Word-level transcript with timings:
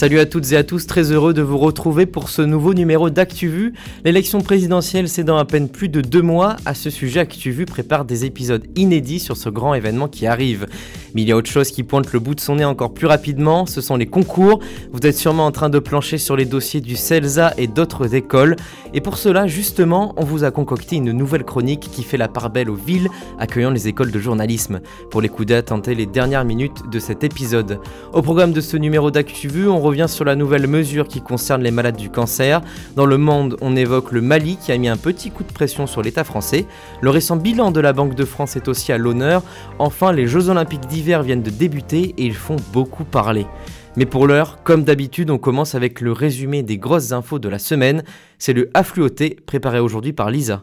Salut 0.00 0.18
à 0.18 0.24
toutes 0.24 0.50
et 0.52 0.56
à 0.56 0.64
tous, 0.64 0.86
très 0.86 1.12
heureux 1.12 1.34
de 1.34 1.42
vous 1.42 1.58
retrouver 1.58 2.06
pour 2.06 2.30
ce 2.30 2.40
nouveau 2.40 2.72
numéro 2.72 3.10
d'ActuVu. 3.10 3.74
L'élection 4.02 4.40
présidentielle, 4.40 5.10
c'est 5.10 5.24
dans 5.24 5.36
à 5.36 5.44
peine 5.44 5.68
plus 5.68 5.90
de 5.90 6.00
deux 6.00 6.22
mois. 6.22 6.56
À 6.64 6.72
ce 6.72 6.88
sujet, 6.88 7.20
ActuVu 7.20 7.66
prépare 7.66 8.06
des 8.06 8.24
épisodes 8.24 8.66
inédits 8.76 9.20
sur 9.20 9.36
ce 9.36 9.50
grand 9.50 9.74
événement 9.74 10.08
qui 10.08 10.26
arrive. 10.26 10.66
Mais 11.14 11.20
il 11.20 11.28
y 11.28 11.32
a 11.32 11.36
autre 11.36 11.50
chose 11.50 11.70
qui 11.70 11.82
pointe 11.82 12.14
le 12.14 12.18
bout 12.18 12.34
de 12.34 12.40
son 12.40 12.56
nez 12.56 12.64
encore 12.64 12.94
plus 12.94 13.06
rapidement, 13.06 13.66
ce 13.66 13.82
sont 13.82 13.96
les 13.96 14.06
concours. 14.06 14.60
Vous 14.90 15.06
êtes 15.06 15.18
sûrement 15.18 15.44
en 15.44 15.50
train 15.50 15.68
de 15.68 15.78
plancher 15.78 16.16
sur 16.16 16.34
les 16.34 16.46
dossiers 16.46 16.80
du 16.80 16.96
CELSA 16.96 17.52
et 17.58 17.66
d'autres 17.66 18.14
écoles. 18.14 18.56
Et 18.94 19.02
pour 19.02 19.18
cela, 19.18 19.46
justement, 19.46 20.14
on 20.16 20.24
vous 20.24 20.44
a 20.44 20.50
concocté 20.50 20.96
une 20.96 21.12
nouvelle 21.12 21.44
chronique 21.44 21.90
qui 21.92 22.04
fait 22.04 22.16
la 22.16 22.28
part 22.28 22.48
belle 22.48 22.70
aux 22.70 22.74
villes 22.74 23.08
accueillant 23.38 23.70
les 23.70 23.86
écoles 23.86 24.12
de 24.12 24.18
journalisme. 24.18 24.80
Pour 25.10 25.20
les 25.20 25.28
coups 25.28 25.48
date, 25.48 25.70
les 25.88 26.06
dernières 26.06 26.46
minutes 26.46 26.88
de 26.90 26.98
cet 26.98 27.22
épisode. 27.22 27.80
Au 28.14 28.22
programme 28.22 28.52
de 28.52 28.62
ce 28.62 28.78
numéro 28.78 29.10
d'ActuVu, 29.10 29.68
on 29.68 29.89
revient 29.90 30.06
sur 30.08 30.24
la 30.24 30.36
nouvelle 30.36 30.68
mesure 30.68 31.08
qui 31.08 31.20
concerne 31.20 31.64
les 31.64 31.72
malades 31.72 31.96
du 31.96 32.10
cancer. 32.10 32.60
Dans 32.94 33.06
le 33.06 33.18
monde, 33.18 33.56
on 33.60 33.74
évoque 33.74 34.12
le 34.12 34.20
Mali 34.20 34.56
qui 34.56 34.70
a 34.70 34.78
mis 34.78 34.86
un 34.86 34.96
petit 34.96 35.32
coup 35.32 35.42
de 35.42 35.52
pression 35.52 35.88
sur 35.88 36.00
l'État 36.00 36.22
français. 36.22 36.64
Le 37.00 37.10
récent 37.10 37.34
bilan 37.34 37.72
de 37.72 37.80
la 37.80 37.92
Banque 37.92 38.14
de 38.14 38.24
France 38.24 38.54
est 38.54 38.68
aussi 38.68 38.92
à 38.92 38.98
l'honneur. 38.98 39.42
Enfin, 39.80 40.12
les 40.12 40.28
Jeux 40.28 40.48
Olympiques 40.48 40.86
d'hiver 40.86 41.24
viennent 41.24 41.42
de 41.42 41.50
débuter 41.50 42.14
et 42.16 42.24
ils 42.24 42.34
font 42.34 42.56
beaucoup 42.72 43.02
parler. 43.02 43.46
Mais 43.96 44.06
pour 44.06 44.28
l'heure, 44.28 44.62
comme 44.62 44.84
d'habitude, 44.84 45.28
on 45.30 45.38
commence 45.38 45.74
avec 45.74 46.00
le 46.00 46.12
résumé 46.12 46.62
des 46.62 46.78
grosses 46.78 47.10
infos 47.10 47.40
de 47.40 47.48
la 47.48 47.58
semaine. 47.58 48.04
C'est 48.38 48.52
le 48.52 48.70
Affluoté 48.74 49.36
préparé 49.44 49.80
aujourd'hui 49.80 50.12
par 50.12 50.30
Lisa. 50.30 50.62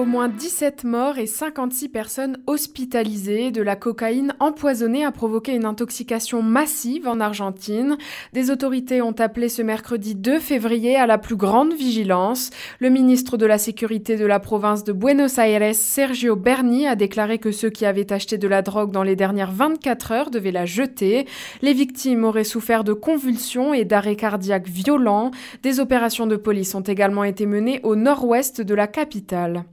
Au 0.00 0.06
moins 0.06 0.30
17 0.30 0.84
morts 0.84 1.18
et 1.18 1.26
56 1.26 1.90
personnes 1.90 2.38
hospitalisées. 2.46 3.50
De 3.50 3.60
la 3.60 3.76
cocaïne 3.76 4.32
empoisonnée 4.40 5.04
a 5.04 5.12
provoqué 5.12 5.54
une 5.54 5.66
intoxication 5.66 6.40
massive 6.42 7.06
en 7.06 7.20
Argentine. 7.20 7.98
Des 8.32 8.50
autorités 8.50 9.02
ont 9.02 9.14
appelé 9.18 9.50
ce 9.50 9.60
mercredi 9.60 10.14
2 10.14 10.38
février 10.40 10.96
à 10.96 11.06
la 11.06 11.18
plus 11.18 11.36
grande 11.36 11.74
vigilance. 11.74 12.48
Le 12.78 12.88
ministre 12.88 13.36
de 13.36 13.44
la 13.44 13.58
Sécurité 13.58 14.16
de 14.16 14.24
la 14.24 14.40
province 14.40 14.84
de 14.84 14.94
Buenos 14.94 15.36
Aires, 15.36 15.74
Sergio 15.74 16.34
Berni, 16.34 16.86
a 16.86 16.96
déclaré 16.96 17.36
que 17.36 17.52
ceux 17.52 17.68
qui 17.68 17.84
avaient 17.84 18.10
acheté 18.10 18.38
de 18.38 18.48
la 18.48 18.62
drogue 18.62 18.92
dans 18.92 19.02
les 19.02 19.16
dernières 19.16 19.52
24 19.52 20.12
heures 20.12 20.30
devaient 20.30 20.50
la 20.50 20.64
jeter. 20.64 21.26
Les 21.60 21.74
victimes 21.74 22.24
auraient 22.24 22.44
souffert 22.44 22.84
de 22.84 22.94
convulsions 22.94 23.74
et 23.74 23.84
d'arrêts 23.84 24.16
cardiaques 24.16 24.70
violents. 24.70 25.30
Des 25.62 25.78
opérations 25.78 26.26
de 26.26 26.36
police 26.36 26.74
ont 26.74 26.80
également 26.80 27.24
été 27.24 27.44
menées 27.44 27.80
au 27.82 27.96
nord-ouest 27.96 28.62
de 28.62 28.74
la 28.74 28.86
capitale. 28.86 29.66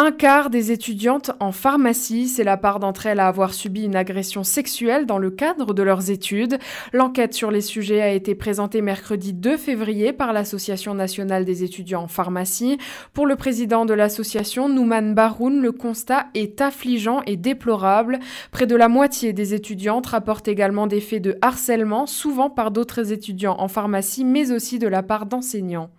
Un 0.00 0.12
quart 0.12 0.48
des 0.48 0.70
étudiantes 0.70 1.32
en 1.40 1.50
pharmacie, 1.50 2.28
c'est 2.28 2.44
la 2.44 2.56
part 2.56 2.78
d'entre 2.78 3.06
elles 3.06 3.18
à 3.18 3.26
avoir 3.26 3.52
subi 3.52 3.82
une 3.82 3.96
agression 3.96 4.44
sexuelle 4.44 5.06
dans 5.06 5.18
le 5.18 5.28
cadre 5.28 5.74
de 5.74 5.82
leurs 5.82 6.12
études. 6.12 6.60
L'enquête 6.92 7.34
sur 7.34 7.50
les 7.50 7.62
sujets 7.62 8.00
a 8.00 8.12
été 8.12 8.36
présentée 8.36 8.80
mercredi 8.80 9.32
2 9.32 9.56
février 9.56 10.12
par 10.12 10.32
l'Association 10.32 10.94
nationale 10.94 11.44
des 11.44 11.64
étudiants 11.64 12.02
en 12.02 12.06
pharmacie. 12.06 12.78
Pour 13.12 13.26
le 13.26 13.34
président 13.34 13.86
de 13.86 13.94
l'association, 13.94 14.68
Nouman 14.68 15.14
Baroun, 15.16 15.60
le 15.60 15.72
constat 15.72 16.26
est 16.34 16.60
affligeant 16.60 17.22
et 17.26 17.36
déplorable. 17.36 18.20
Près 18.52 18.68
de 18.68 18.76
la 18.76 18.86
moitié 18.86 19.32
des 19.32 19.52
étudiantes 19.52 20.06
rapportent 20.06 20.46
également 20.46 20.86
des 20.86 21.00
faits 21.00 21.22
de 21.22 21.36
harcèlement, 21.42 22.06
souvent 22.06 22.50
par 22.50 22.70
d'autres 22.70 23.10
étudiants 23.10 23.56
en 23.58 23.66
pharmacie, 23.66 24.24
mais 24.24 24.52
aussi 24.52 24.78
de 24.78 24.86
la 24.86 25.02
part 25.02 25.26
d'enseignants. 25.26 25.90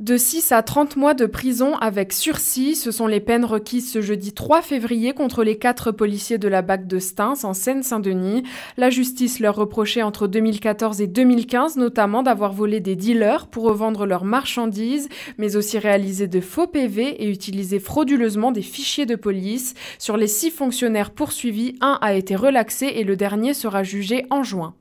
De 0.00 0.16
6 0.16 0.50
à 0.50 0.64
30 0.64 0.96
mois 0.96 1.14
de 1.14 1.24
prison 1.24 1.76
avec 1.76 2.12
sursis, 2.12 2.74
ce 2.74 2.90
sont 2.90 3.06
les 3.06 3.20
peines 3.20 3.44
requises 3.44 3.92
ce 3.92 4.02
jeudi 4.02 4.32
3 4.32 4.60
février 4.60 5.12
contre 5.12 5.44
les 5.44 5.56
quatre 5.56 5.92
policiers 5.92 6.36
de 6.36 6.48
la 6.48 6.62
BAC 6.62 6.88
de 6.88 6.98
Stins 6.98 7.44
en 7.44 7.54
Seine-Saint-Denis. 7.54 8.42
La 8.76 8.90
justice 8.90 9.38
leur 9.38 9.54
reprochait 9.54 10.02
entre 10.02 10.26
2014 10.26 11.00
et 11.00 11.06
2015 11.06 11.76
notamment 11.76 12.24
d'avoir 12.24 12.52
volé 12.52 12.80
des 12.80 12.96
dealers 12.96 13.46
pour 13.46 13.62
revendre 13.62 14.04
leurs 14.04 14.24
marchandises, 14.24 15.08
mais 15.38 15.54
aussi 15.54 15.78
réalisé 15.78 16.26
de 16.26 16.40
faux 16.40 16.66
PV 16.66 17.22
et 17.22 17.30
utilisé 17.30 17.78
frauduleusement 17.78 18.50
des 18.50 18.62
fichiers 18.62 19.06
de 19.06 19.14
police. 19.14 19.74
Sur 20.00 20.16
les 20.16 20.26
six 20.26 20.50
fonctionnaires 20.50 21.12
poursuivis, 21.12 21.76
un 21.80 22.00
a 22.00 22.14
été 22.14 22.34
relaxé 22.34 22.86
et 22.96 23.04
le 23.04 23.14
dernier 23.14 23.54
sera 23.54 23.84
jugé 23.84 24.26
en 24.30 24.42
juin. 24.42 24.74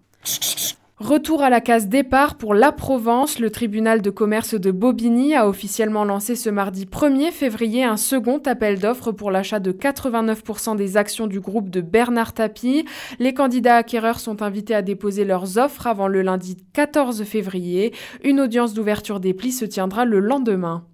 Retour 1.04 1.44
à 1.44 1.50
la 1.50 1.60
case 1.60 1.90
départ 1.90 2.36
pour 2.36 2.54
la 2.54 2.72
Provence. 2.72 3.38
Le 3.38 3.50
tribunal 3.50 4.02
de 4.02 4.10
commerce 4.10 4.56
de 4.56 4.72
Bobigny 4.72 5.36
a 5.36 5.50
officiellement 5.50 6.06
lancé 6.06 6.38
ce 6.38 6.50
mardi 6.50 6.86
1er 6.86 7.32
février 7.32 7.84
un 7.84 7.98
second 7.98 8.38
appel 8.46 8.80
d'offres 8.80 9.12
pour 9.12 9.30
l'achat 9.30 9.60
de 9.60 9.74
89% 9.74 10.78
des 10.78 10.96
actions 10.96 11.28
du 11.28 11.42
groupe 11.42 11.70
de 11.70 11.82
Bernard 11.82 12.32
Tapie. 12.32 12.86
Les 13.20 13.34
candidats 13.34 13.76
acquéreurs 13.76 14.22
sont 14.22 14.42
invités 14.42 14.76
à 14.76 14.82
déposer 14.82 15.26
leurs 15.26 15.58
offres 15.58 15.88
avant 15.88 16.08
le 16.08 16.22
lundi 16.22 16.56
14 16.72 17.26
février. 17.26 17.94
Une 18.24 18.40
audience 18.40 18.74
d'ouverture 18.74 19.20
des 19.20 19.34
plis 19.34 19.52
se 19.52 19.66
tiendra 19.66 20.06
le 20.06 20.22
lendemain. 20.22 20.86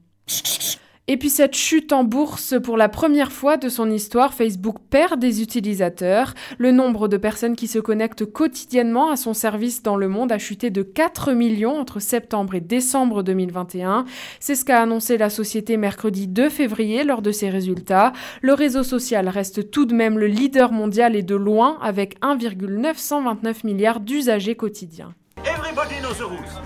Et 1.11 1.17
puis 1.17 1.31
cette 1.31 1.55
chute 1.55 1.91
en 1.91 2.03
bourse, 2.03 2.53
pour 2.61 2.77
la 2.77 2.87
première 2.87 3.31
fois 3.31 3.57
de 3.57 3.67
son 3.67 3.89
histoire, 3.89 4.35
Facebook 4.35 4.75
perd 4.91 5.19
des 5.19 5.41
utilisateurs. 5.41 6.35
Le 6.59 6.71
nombre 6.71 7.07
de 7.07 7.17
personnes 7.17 7.55
qui 7.55 7.65
se 7.65 7.79
connectent 7.79 8.25
quotidiennement 8.25 9.09
à 9.09 9.15
son 9.15 9.33
service 9.33 9.81
dans 9.81 9.95
le 9.95 10.07
monde 10.07 10.31
a 10.31 10.37
chuté 10.37 10.69
de 10.69 10.83
4 10.83 11.31
millions 11.31 11.79
entre 11.79 11.99
septembre 11.99 12.53
et 12.53 12.61
décembre 12.61 13.23
2021. 13.23 14.05
C'est 14.39 14.53
ce 14.53 14.63
qu'a 14.63 14.83
annoncé 14.83 15.17
la 15.17 15.31
société 15.31 15.77
mercredi 15.77 16.27
2 16.27 16.47
février 16.47 17.03
lors 17.03 17.23
de 17.23 17.31
ses 17.31 17.49
résultats. 17.49 18.13
Le 18.43 18.53
réseau 18.53 18.83
social 18.83 19.29
reste 19.29 19.71
tout 19.71 19.87
de 19.87 19.95
même 19.95 20.19
le 20.19 20.27
leader 20.27 20.71
mondial 20.71 21.15
et 21.15 21.23
de 21.23 21.33
loin 21.33 21.79
avec 21.81 22.17
1,929 22.21 23.63
milliards 23.63 23.99
d'usagers 23.99 24.55
quotidiens. 24.55 25.15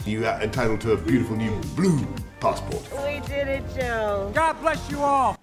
You 0.07 0.25
are 0.25 0.41
entitled 0.43 0.79
to 0.79 0.93
a 0.93 0.97
beautiful 0.97 1.37
new 1.37 1.51
blue 1.75 1.99
passport. 2.39 2.81
We 3.05 3.19
did 3.21 3.47
it, 3.47 3.63
Joe. 3.75 4.31
God 4.33 4.55
bless 4.61 4.79
you 4.89 4.97
all. 5.03 5.35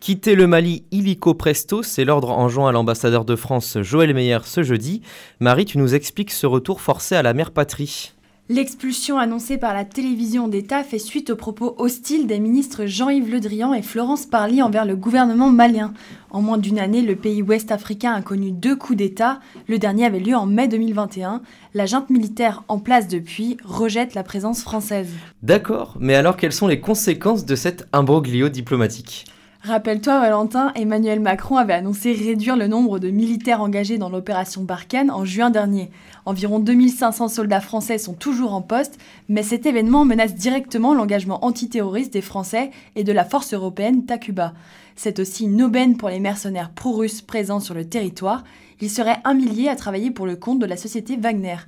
Quitter 0.00 0.36
le 0.36 0.46
Mali 0.46 0.84
illico 0.92 1.34
presto, 1.34 1.82
c'est 1.82 2.04
l'ordre 2.04 2.30
enjoint 2.30 2.68
à 2.68 2.72
l'ambassadeur 2.72 3.24
de 3.24 3.34
France 3.34 3.78
Joël 3.82 4.14
Meyer 4.14 4.38
ce 4.44 4.62
jeudi. 4.62 5.02
Marie, 5.40 5.64
tu 5.64 5.78
nous 5.78 5.94
expliques 5.94 6.30
ce 6.30 6.46
retour 6.46 6.80
forcé 6.80 7.16
à 7.16 7.22
la 7.22 7.34
mère 7.34 7.50
patrie. 7.50 8.12
L'expulsion 8.48 9.18
annoncée 9.18 9.56
par 9.56 9.72
la 9.72 9.84
télévision 9.84 10.48
d'État 10.48 10.82
fait 10.82 10.98
suite 10.98 11.30
aux 11.30 11.36
propos 11.36 11.76
hostiles 11.78 12.26
des 12.26 12.40
ministres 12.40 12.86
Jean-Yves 12.86 13.30
Le 13.30 13.38
Drian 13.38 13.72
et 13.72 13.82
Florence 13.82 14.26
Parly 14.26 14.60
envers 14.62 14.84
le 14.84 14.96
gouvernement 14.96 15.48
malien. 15.48 15.94
En 16.30 16.42
moins 16.42 16.58
d'une 16.58 16.80
année, 16.80 17.02
le 17.02 17.14
pays 17.14 17.40
ouest 17.40 17.70
africain 17.70 18.12
a 18.12 18.20
connu 18.20 18.50
deux 18.50 18.74
coups 18.74 18.98
d'État. 18.98 19.38
Le 19.68 19.78
dernier 19.78 20.06
avait 20.06 20.18
lieu 20.18 20.34
en 20.34 20.46
mai 20.46 20.66
2021. 20.66 21.40
La 21.74 21.86
junte 21.86 22.10
militaire 22.10 22.64
en 22.66 22.80
place 22.80 23.06
depuis 23.06 23.58
rejette 23.64 24.14
la 24.14 24.24
présence 24.24 24.62
française. 24.62 25.10
D'accord, 25.44 25.96
mais 26.00 26.16
alors 26.16 26.36
quelles 26.36 26.52
sont 26.52 26.66
les 26.66 26.80
conséquences 26.80 27.46
de 27.46 27.54
cet 27.54 27.86
imbroglio 27.92 28.48
diplomatique? 28.48 29.24
Rappelle-toi, 29.64 30.18
Valentin, 30.18 30.72
Emmanuel 30.74 31.20
Macron 31.20 31.56
avait 31.56 31.72
annoncé 31.72 32.12
réduire 32.12 32.56
le 32.56 32.66
nombre 32.66 32.98
de 32.98 33.10
militaires 33.10 33.60
engagés 33.60 33.96
dans 33.96 34.08
l'opération 34.08 34.64
Barkhane 34.64 35.08
en 35.08 35.24
juin 35.24 35.50
dernier. 35.50 35.92
Environ 36.26 36.58
2500 36.58 37.28
soldats 37.28 37.60
français 37.60 37.98
sont 37.98 38.14
toujours 38.14 38.54
en 38.54 38.60
poste, 38.60 38.98
mais 39.28 39.44
cet 39.44 39.64
événement 39.64 40.04
menace 40.04 40.34
directement 40.34 40.94
l'engagement 40.94 41.44
antiterroriste 41.44 42.12
des 42.12 42.22
Français 42.22 42.72
et 42.96 43.04
de 43.04 43.12
la 43.12 43.24
force 43.24 43.54
européenne 43.54 44.04
Takuba. 44.04 44.52
C'est 44.96 45.20
aussi 45.20 45.44
une 45.44 45.62
aubaine 45.62 45.96
pour 45.96 46.08
les 46.08 46.18
mercenaires 46.18 46.72
pro-russes 46.72 47.22
présents 47.22 47.60
sur 47.60 47.74
le 47.74 47.84
territoire. 47.84 48.42
Il 48.80 48.90
serait 48.90 49.18
un 49.22 49.34
millier 49.34 49.68
à 49.68 49.76
travailler 49.76 50.10
pour 50.10 50.26
le 50.26 50.34
compte 50.34 50.58
de 50.58 50.66
la 50.66 50.76
société 50.76 51.16
Wagner 51.16 51.58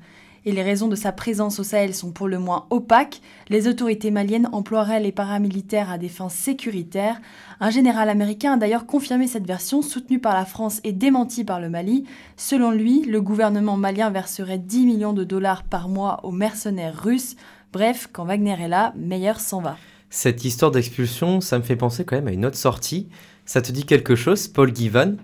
et 0.46 0.52
les 0.52 0.62
raisons 0.62 0.88
de 0.88 0.96
sa 0.96 1.12
présence 1.12 1.58
au 1.58 1.64
Sahel 1.64 1.94
sont 1.94 2.12
pour 2.12 2.28
le 2.28 2.38
moins 2.38 2.66
opaques. 2.70 3.20
Les 3.48 3.66
autorités 3.68 4.10
maliennes 4.10 4.48
emploieraient 4.52 5.00
les 5.00 5.12
paramilitaires 5.12 5.90
à 5.90 5.98
des 5.98 6.08
fins 6.08 6.28
sécuritaires. 6.28 7.20
Un 7.60 7.70
général 7.70 8.08
américain 8.08 8.54
a 8.54 8.56
d'ailleurs 8.56 8.86
confirmé 8.86 9.26
cette 9.26 9.46
version, 9.46 9.82
soutenue 9.82 10.18
par 10.18 10.34
la 10.34 10.44
France 10.44 10.80
et 10.84 10.92
démentie 10.92 11.44
par 11.44 11.60
le 11.60 11.70
Mali. 11.70 12.04
Selon 12.36 12.70
lui, 12.70 13.02
le 13.04 13.20
gouvernement 13.20 13.76
malien 13.76 14.10
verserait 14.10 14.58
10 14.58 14.86
millions 14.86 15.12
de 15.12 15.24
dollars 15.24 15.62
par 15.62 15.88
mois 15.88 16.20
aux 16.24 16.32
mercenaires 16.32 17.02
russes. 17.02 17.36
Bref, 17.72 18.08
quand 18.12 18.24
Wagner 18.24 18.56
est 18.60 18.68
là, 18.68 18.92
Meyer 18.96 19.38
s'en 19.38 19.60
va. 19.60 19.76
Cette 20.10 20.44
histoire 20.44 20.70
d'expulsion, 20.70 21.40
ça 21.40 21.58
me 21.58 21.64
fait 21.64 21.74
penser 21.74 22.04
quand 22.04 22.16
même 22.16 22.28
à 22.28 22.32
une 22.32 22.46
autre 22.46 22.56
sortie. 22.56 23.08
Ça 23.46 23.60
te 23.60 23.72
dit 23.72 23.84
quelque 23.84 24.14
chose, 24.14 24.46
Paul 24.46 24.74
Givan 24.74 25.14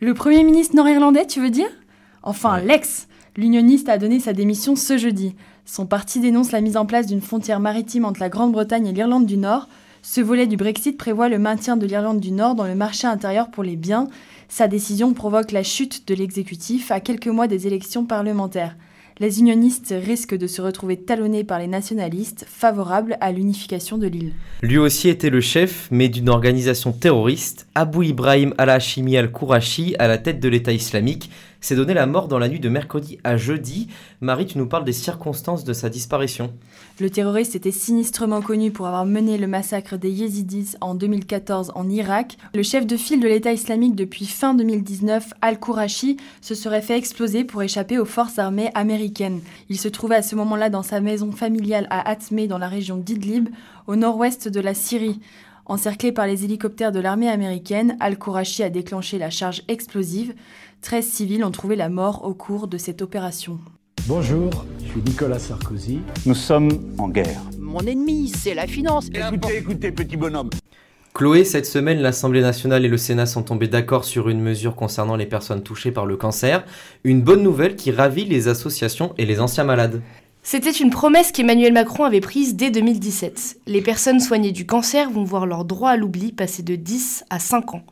Le 0.00 0.14
Premier 0.14 0.44
ministre 0.44 0.76
nord-irlandais, 0.76 1.26
tu 1.26 1.40
veux 1.40 1.50
dire? 1.50 1.68
Enfin, 2.22 2.58
l'ex 2.60 3.06
L'unioniste 3.36 3.88
a 3.88 3.98
donné 3.98 4.20
sa 4.20 4.32
démission 4.32 4.76
ce 4.76 4.98
jeudi. 4.98 5.34
Son 5.64 5.86
parti 5.86 6.20
dénonce 6.20 6.52
la 6.52 6.60
mise 6.60 6.76
en 6.76 6.86
place 6.86 7.06
d'une 7.06 7.20
frontière 7.20 7.60
maritime 7.60 8.04
entre 8.04 8.20
la 8.20 8.28
Grande-Bretagne 8.28 8.86
et 8.86 8.92
l'Irlande 8.92 9.26
du 9.26 9.36
Nord. 9.36 9.68
Ce 10.02 10.20
volet 10.20 10.46
du 10.46 10.56
Brexit 10.56 10.96
prévoit 10.96 11.28
le 11.28 11.38
maintien 11.38 11.76
de 11.76 11.86
l'Irlande 11.86 12.20
du 12.20 12.30
Nord 12.30 12.54
dans 12.54 12.66
le 12.66 12.74
marché 12.74 13.06
intérieur 13.06 13.50
pour 13.50 13.64
les 13.64 13.76
biens. 13.76 14.08
Sa 14.48 14.66
décision 14.66 15.12
provoque 15.12 15.52
la 15.52 15.62
chute 15.62 16.08
de 16.08 16.14
l'exécutif 16.14 16.90
à 16.90 17.00
quelques 17.00 17.26
mois 17.26 17.48
des 17.48 17.66
élections 17.66 18.06
parlementaires. 18.06 18.76
Les 19.20 19.40
unionistes 19.40 19.92
risquent 20.00 20.38
de 20.38 20.46
se 20.46 20.62
retrouver 20.62 20.96
talonnés 20.96 21.42
par 21.42 21.58
les 21.58 21.66
nationalistes 21.66 22.46
favorables 22.48 23.16
à 23.20 23.32
l'unification 23.32 23.98
de 23.98 24.06
l'île. 24.06 24.32
Lui 24.62 24.78
aussi 24.78 25.08
était 25.08 25.28
le 25.28 25.40
chef, 25.40 25.88
mais 25.90 26.08
d'une 26.08 26.28
organisation 26.28 26.92
terroriste. 26.92 27.66
Abu 27.74 28.06
Ibrahim 28.06 28.54
al-Hashimi 28.58 29.16
al-Kourachi, 29.16 29.96
à 29.98 30.06
la 30.06 30.18
tête 30.18 30.38
de 30.38 30.48
l'État 30.48 30.72
islamique, 30.72 31.30
s'est 31.60 31.76
donné 31.76 31.94
la 31.94 32.06
mort 32.06 32.28
dans 32.28 32.38
la 32.38 32.48
nuit 32.48 32.60
de 32.60 32.68
mercredi 32.68 33.18
à 33.24 33.36
jeudi. 33.36 33.88
Marie, 34.20 34.46
tu 34.46 34.58
nous 34.58 34.66
parles 34.66 34.84
des 34.84 34.92
circonstances 34.92 35.64
de 35.64 35.72
sa 35.72 35.88
disparition. 35.88 36.52
Le 37.00 37.10
terroriste 37.10 37.56
était 37.56 37.70
sinistrement 37.70 38.40
connu 38.42 38.70
pour 38.70 38.86
avoir 38.86 39.06
mené 39.06 39.38
le 39.38 39.46
massacre 39.46 39.96
des 39.96 40.10
Yézidis 40.10 40.76
en 40.80 40.94
2014 40.94 41.72
en 41.74 41.88
Irak. 41.88 42.36
Le 42.54 42.62
chef 42.62 42.86
de 42.86 42.96
file 42.96 43.20
de 43.20 43.28
l'État 43.28 43.52
islamique 43.52 43.94
depuis 43.94 44.26
fin 44.26 44.54
2019, 44.54 45.32
Al-Kourachi, 45.40 46.16
se 46.40 46.54
serait 46.54 46.82
fait 46.82 46.96
exploser 46.96 47.44
pour 47.44 47.62
échapper 47.62 47.98
aux 47.98 48.04
forces 48.04 48.38
armées 48.38 48.70
américaines. 48.74 49.40
Il 49.68 49.78
se 49.78 49.88
trouvait 49.88 50.16
à 50.16 50.22
ce 50.22 50.36
moment-là 50.36 50.70
dans 50.70 50.82
sa 50.82 51.00
maison 51.00 51.32
familiale 51.32 51.86
à 51.90 52.08
Atmé 52.08 52.46
dans 52.46 52.58
la 52.58 52.68
région 52.68 52.96
d'Idlib, 52.96 53.48
au 53.86 53.96
nord-ouest 53.96 54.48
de 54.48 54.60
la 54.60 54.74
Syrie. 54.74 55.20
Encerclé 55.68 56.12
par 56.12 56.26
les 56.26 56.44
hélicoptères 56.44 56.92
de 56.92 57.00
l'armée 57.00 57.28
américaine, 57.28 57.96
Al-Kourachi 58.00 58.62
a 58.62 58.70
déclenché 58.70 59.18
la 59.18 59.28
charge 59.28 59.62
explosive. 59.68 60.32
13 60.82 61.04
civils 61.04 61.44
ont 61.44 61.50
trouvé 61.50 61.76
la 61.76 61.88
mort 61.88 62.24
au 62.24 62.34
cours 62.34 62.68
de 62.68 62.78
cette 62.78 63.02
opération. 63.02 63.58
Bonjour, 64.06 64.64
je 64.82 64.90
suis 64.90 65.02
Nicolas 65.02 65.38
Sarkozy. 65.38 66.00
Nous 66.24 66.34
sommes 66.34 66.70
en 66.98 67.08
guerre. 67.08 67.42
Mon 67.58 67.80
ennemi, 67.80 68.28
c'est 68.28 68.54
la 68.54 68.66
finance. 68.66 69.08
Écoutez, 69.12 69.58
écoutez, 69.58 69.92
petit 69.92 70.16
bonhomme. 70.16 70.50
Chloé, 71.14 71.44
cette 71.44 71.66
semaine, 71.66 72.00
l'Assemblée 72.00 72.40
nationale 72.40 72.84
et 72.84 72.88
le 72.88 72.96
Sénat 72.96 73.26
sont 73.26 73.42
tombés 73.42 73.66
d'accord 73.66 74.04
sur 74.04 74.28
une 74.28 74.40
mesure 74.40 74.76
concernant 74.76 75.16
les 75.16 75.26
personnes 75.26 75.62
touchées 75.62 75.90
par 75.90 76.06
le 76.06 76.16
cancer. 76.16 76.64
Une 77.02 77.22
bonne 77.22 77.42
nouvelle 77.42 77.74
qui 77.74 77.90
ravit 77.90 78.24
les 78.24 78.46
associations 78.46 79.14
et 79.18 79.26
les 79.26 79.40
anciens 79.40 79.64
malades. 79.64 80.00
C'était 80.42 80.70
une 80.70 80.90
promesse 80.90 81.32
qu'Emmanuel 81.32 81.72
Macron 81.72 82.04
avait 82.04 82.20
prise 82.20 82.54
dès 82.54 82.70
2017. 82.70 83.62
Les 83.66 83.82
personnes 83.82 84.20
soignées 84.20 84.52
du 84.52 84.64
cancer 84.64 85.10
vont 85.10 85.24
voir 85.24 85.44
leur 85.44 85.64
droit 85.64 85.90
à 85.90 85.96
l'oubli 85.96 86.32
passer 86.32 86.62
de 86.62 86.76
10 86.76 87.24
à 87.28 87.40
5 87.40 87.74
ans. 87.74 87.82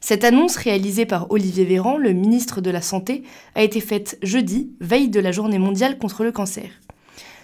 Cette 0.00 0.24
annonce, 0.24 0.56
réalisée 0.56 1.04
par 1.04 1.30
Olivier 1.30 1.64
Véran, 1.64 1.98
le 1.98 2.12
ministre 2.12 2.60
de 2.62 2.70
la 2.70 2.80
Santé, 2.80 3.22
a 3.54 3.62
été 3.62 3.80
faite 3.80 4.18
jeudi, 4.22 4.72
veille 4.80 5.10
de 5.10 5.20
la 5.20 5.30
journée 5.30 5.58
mondiale 5.58 5.98
contre 5.98 6.24
le 6.24 6.32
cancer. 6.32 6.70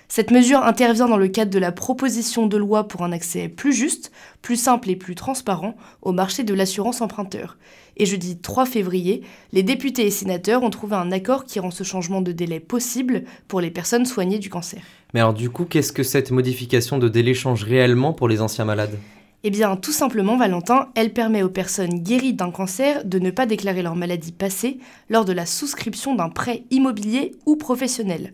Cette 0.08 0.30
mesure 0.30 0.62
intervient 0.62 1.08
dans 1.08 1.16
le 1.16 1.28
cadre 1.28 1.50
de 1.50 1.58
la 1.58 1.72
proposition 1.72 2.46
de 2.46 2.56
loi 2.56 2.86
pour 2.86 3.02
un 3.02 3.12
accès 3.12 3.48
plus 3.48 3.72
juste, 3.72 4.12
plus 4.40 4.56
simple 4.56 4.88
et 4.88 4.96
plus 4.96 5.16
transparent 5.16 5.74
au 6.00 6.12
marché 6.12 6.44
de 6.44 6.54
l'assurance 6.54 7.00
emprunteur. 7.00 7.58
Et 7.98 8.06
jeudi 8.06 8.38
3 8.38 8.66
février, 8.66 9.22
les 9.52 9.62
députés 9.62 10.06
et 10.06 10.10
sénateurs 10.10 10.62
ont 10.62 10.70
trouvé 10.70 10.96
un 10.96 11.12
accord 11.12 11.44
qui 11.44 11.58
rend 11.58 11.70
ce 11.70 11.82
changement 11.82 12.20
de 12.20 12.32
délai 12.32 12.60
possible 12.60 13.24
pour 13.48 13.60
les 13.60 13.70
personnes 13.70 14.06
soignées 14.06 14.38
du 14.38 14.48
cancer. 14.48 14.80
Mais 15.12 15.20
alors 15.20 15.34
du 15.34 15.50
coup, 15.50 15.64
qu'est-ce 15.64 15.92
que 15.92 16.02
cette 16.04 16.30
modification 16.30 16.98
de 16.98 17.08
délai 17.08 17.34
change 17.34 17.64
réellement 17.64 18.12
pour 18.12 18.28
les 18.28 18.40
anciens 18.40 18.64
malades? 18.64 18.96
Eh 19.46 19.50
bien, 19.50 19.76
tout 19.76 19.92
simplement, 19.92 20.36
Valentin, 20.36 20.88
elle 20.96 21.12
permet 21.12 21.44
aux 21.44 21.48
personnes 21.48 22.00
guéries 22.00 22.34
d'un 22.34 22.50
cancer 22.50 23.04
de 23.04 23.20
ne 23.20 23.30
pas 23.30 23.46
déclarer 23.46 23.80
leur 23.80 23.94
maladie 23.94 24.32
passée 24.32 24.80
lors 25.08 25.24
de 25.24 25.32
la 25.32 25.46
souscription 25.46 26.16
d'un 26.16 26.30
prêt 26.30 26.64
immobilier 26.72 27.30
ou 27.46 27.54
professionnel. 27.54 28.32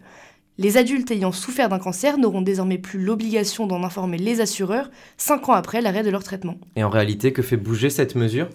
Les 0.56 0.78
adultes 0.78 1.10
ayant 1.10 1.30
souffert 1.30 1.68
d'un 1.68 1.78
cancer 1.78 2.16
n'auront 2.16 2.40
désormais 2.40 2.78
plus 2.78 2.98
l'obligation 2.98 3.66
d'en 3.66 3.84
informer 3.84 4.16
les 4.16 4.40
assureurs 4.40 4.90
5 5.18 5.50
ans 5.50 5.52
après 5.52 5.82
l'arrêt 5.82 6.02
de 6.02 6.08
leur 6.08 6.24
traitement. 6.24 6.56
Et 6.76 6.82
en 6.82 6.88
réalité, 6.88 7.34
que 7.34 7.42
fait 7.42 7.58
bouger 7.58 7.90
cette 7.90 8.14
mesure? 8.14 8.48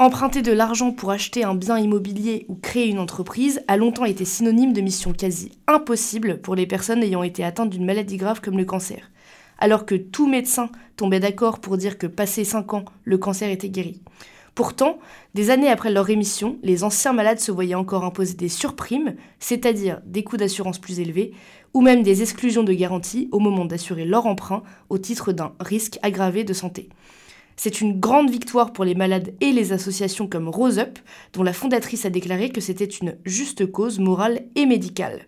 Emprunter 0.00 0.42
de 0.42 0.50
l'argent 0.50 0.90
pour 0.90 1.12
acheter 1.12 1.44
un 1.44 1.54
bien 1.54 1.78
immobilier 1.78 2.44
ou 2.48 2.56
créer 2.56 2.88
une 2.88 2.98
entreprise 2.98 3.62
a 3.68 3.76
longtemps 3.76 4.04
été 4.04 4.24
synonyme 4.24 4.72
de 4.72 4.80
mission 4.80 5.12
quasi 5.12 5.52
impossible 5.68 6.40
pour 6.40 6.56
les 6.56 6.66
personnes 6.66 7.04
ayant 7.04 7.22
été 7.22 7.44
atteintes 7.44 7.70
d'une 7.70 7.86
maladie 7.86 8.16
grave 8.16 8.40
comme 8.40 8.58
le 8.58 8.64
cancer 8.64 9.12
alors 9.58 9.86
que 9.86 9.94
tout 9.94 10.26
médecin 10.26 10.70
tombait 10.96 11.20
d'accord 11.20 11.60
pour 11.60 11.76
dire 11.76 11.98
que 11.98 12.06
passé 12.06 12.44
5 12.44 12.74
ans, 12.74 12.84
le 13.04 13.18
cancer 13.18 13.50
était 13.50 13.68
guéri. 13.68 14.00
Pourtant, 14.54 14.98
des 15.34 15.50
années 15.50 15.68
après 15.68 15.90
leur 15.90 16.04
rémission, 16.04 16.58
les 16.62 16.84
anciens 16.84 17.12
malades 17.12 17.40
se 17.40 17.50
voyaient 17.50 17.74
encore 17.74 18.04
imposer 18.04 18.34
des 18.34 18.48
surprimes, 18.48 19.16
c'est-à-dire 19.40 20.00
des 20.06 20.22
coûts 20.22 20.36
d'assurance 20.36 20.78
plus 20.78 21.00
élevés, 21.00 21.32
ou 21.72 21.80
même 21.80 22.04
des 22.04 22.22
exclusions 22.22 22.62
de 22.62 22.72
garantie 22.72 23.28
au 23.32 23.40
moment 23.40 23.64
d'assurer 23.64 24.04
leur 24.04 24.26
emprunt 24.26 24.62
au 24.90 24.98
titre 24.98 25.32
d'un 25.32 25.52
risque 25.58 25.98
aggravé 26.02 26.44
de 26.44 26.52
santé. 26.52 26.88
C'est 27.56 27.80
une 27.80 27.98
grande 27.98 28.30
victoire 28.30 28.72
pour 28.72 28.84
les 28.84 28.94
malades 28.94 29.34
et 29.40 29.52
les 29.52 29.72
associations 29.72 30.28
comme 30.28 30.48
Rose 30.48 30.78
Up, 30.78 30.98
dont 31.32 31.42
la 31.42 31.52
fondatrice 31.52 32.04
a 32.04 32.10
déclaré 32.10 32.50
que 32.50 32.60
c'était 32.60 32.84
une 32.84 33.16
juste 33.24 33.66
cause 33.66 33.98
morale 33.98 34.42
et 34.54 34.66
médicale. 34.66 35.26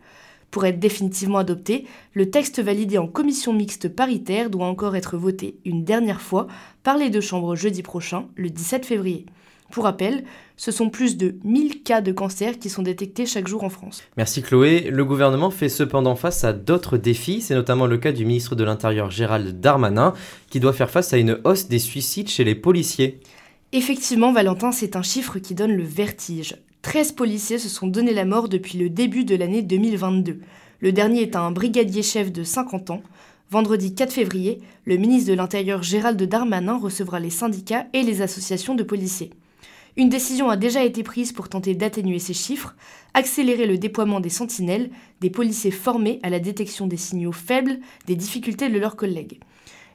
Pour 0.51 0.65
être 0.65 0.79
définitivement 0.79 1.39
adopté, 1.39 1.87
le 2.15 2.31
texte 2.31 2.61
validé 2.61 2.99
en 2.99 3.07
commission 3.07 3.53
mixte 3.53 3.89
paritaire 3.89 4.51
doit 4.51 4.67
encore 4.67 4.97
être 4.97 5.17
voté 5.17 5.59
une 5.65 5.85
dernière 5.85 6.21
fois 6.21 6.47
par 6.83 6.97
les 6.97 7.11
deux 7.11 7.21
chambres 7.21 7.57
jeudi 7.57 7.83
prochain, 7.83 8.27
le 8.37 8.49
17 8.51 8.87
février. 8.87 9.27
Pour 9.71 9.85
rappel, 9.85 10.25
ce 10.57 10.71
sont 10.71 10.91
plus 10.91 11.17
de 11.17 11.37
1000 11.45 11.83
cas 11.83 12.01
de 12.01 12.13
cancer 12.13 12.59
qui 12.59 12.71
sont 12.71 12.83
détectés 12.83 13.27
chaque 13.27 13.49
jour 13.49 13.65
en 13.65 13.69
France. 13.69 14.03
Merci 14.17 14.43
Chloé. 14.43 14.91
Le 14.91 15.05
gouvernement 15.05 15.51
fait 15.51 15.69
cependant 15.69 16.15
face 16.15 16.45
à 16.45 16.53
d'autres 16.53 16.97
défis. 16.97 17.41
C'est 17.41 17.55
notamment 17.55 17.87
le 17.87 17.99
cas 17.99 18.13
du 18.13 18.25
ministre 18.25 18.55
de 18.55 18.65
l'Intérieur 18.65 19.11
Gérald 19.11 19.61
Darmanin 19.61 20.15
qui 20.51 20.61
doit 20.61 20.73
faire 20.73 20.91
face 20.91 21.13
à 21.13 21.19
une 21.19 21.39
hausse 21.45 21.69
des 21.69 21.79
suicides 21.79 22.29
chez 22.29 22.45
les 22.45 22.55
policiers. 22.55 23.21
Effectivement, 23.73 24.33
Valentin, 24.33 24.73
c'est 24.73 24.97
un 24.97 25.03
chiffre 25.03 25.39
qui 25.39 25.55
donne 25.55 25.73
le 25.73 25.83
vertige. 25.83 26.57
13 26.87 27.13
policiers 27.13 27.59
se 27.59 27.69
sont 27.69 27.89
donné 27.89 28.15
la 28.15 28.25
mort 28.25 28.49
depuis 28.49 28.79
le 28.79 28.89
début 28.89 29.25
de 29.25 29.35
l'année 29.35 29.61
2022. 29.61 30.39
Le 30.79 30.93
dernier 30.93 31.23
est 31.23 31.35
un 31.35 31.51
brigadier-chef 31.51 32.31
de 32.31 32.45
50 32.45 32.91
ans. 32.91 33.03
Vendredi 33.51 33.93
4 33.93 34.13
février, 34.13 34.61
le 34.85 34.97
ministre 34.97 35.29
de 35.29 35.37
l'Intérieur 35.37 35.83
Gérald 35.83 36.23
Darmanin 36.23 36.79
recevra 36.79 37.19
les 37.19 37.31
syndicats 37.31 37.89
et 37.93 38.05
les 38.05 38.23
associations 38.23 38.77
de 38.77 38.85
policiers. 38.85 39.31
Une 39.97 40.09
décision 40.09 40.49
a 40.49 40.57
déjà 40.57 40.85
été 40.85 41.03
prise 41.03 41.33
pour 41.33 41.49
tenter 41.49 41.75
d'atténuer 41.75 42.21
ces 42.21 42.35
chiffres, 42.35 42.77
accélérer 43.15 43.67
le 43.67 43.79
déploiement 43.79 44.21
des 44.21 44.31
sentinelles, 44.31 44.91
des 45.21 45.31
policiers 45.31 45.73
formés 45.73 46.21
à 46.23 46.31
la 46.31 46.39
détection 46.39 46.87
des 46.87 46.97
signaux 46.97 47.33
faibles, 47.33 47.81
des 48.07 48.15
difficultés 48.15 48.69
de 48.69 48.79
leurs 48.79 48.95
collègues. 48.95 49.41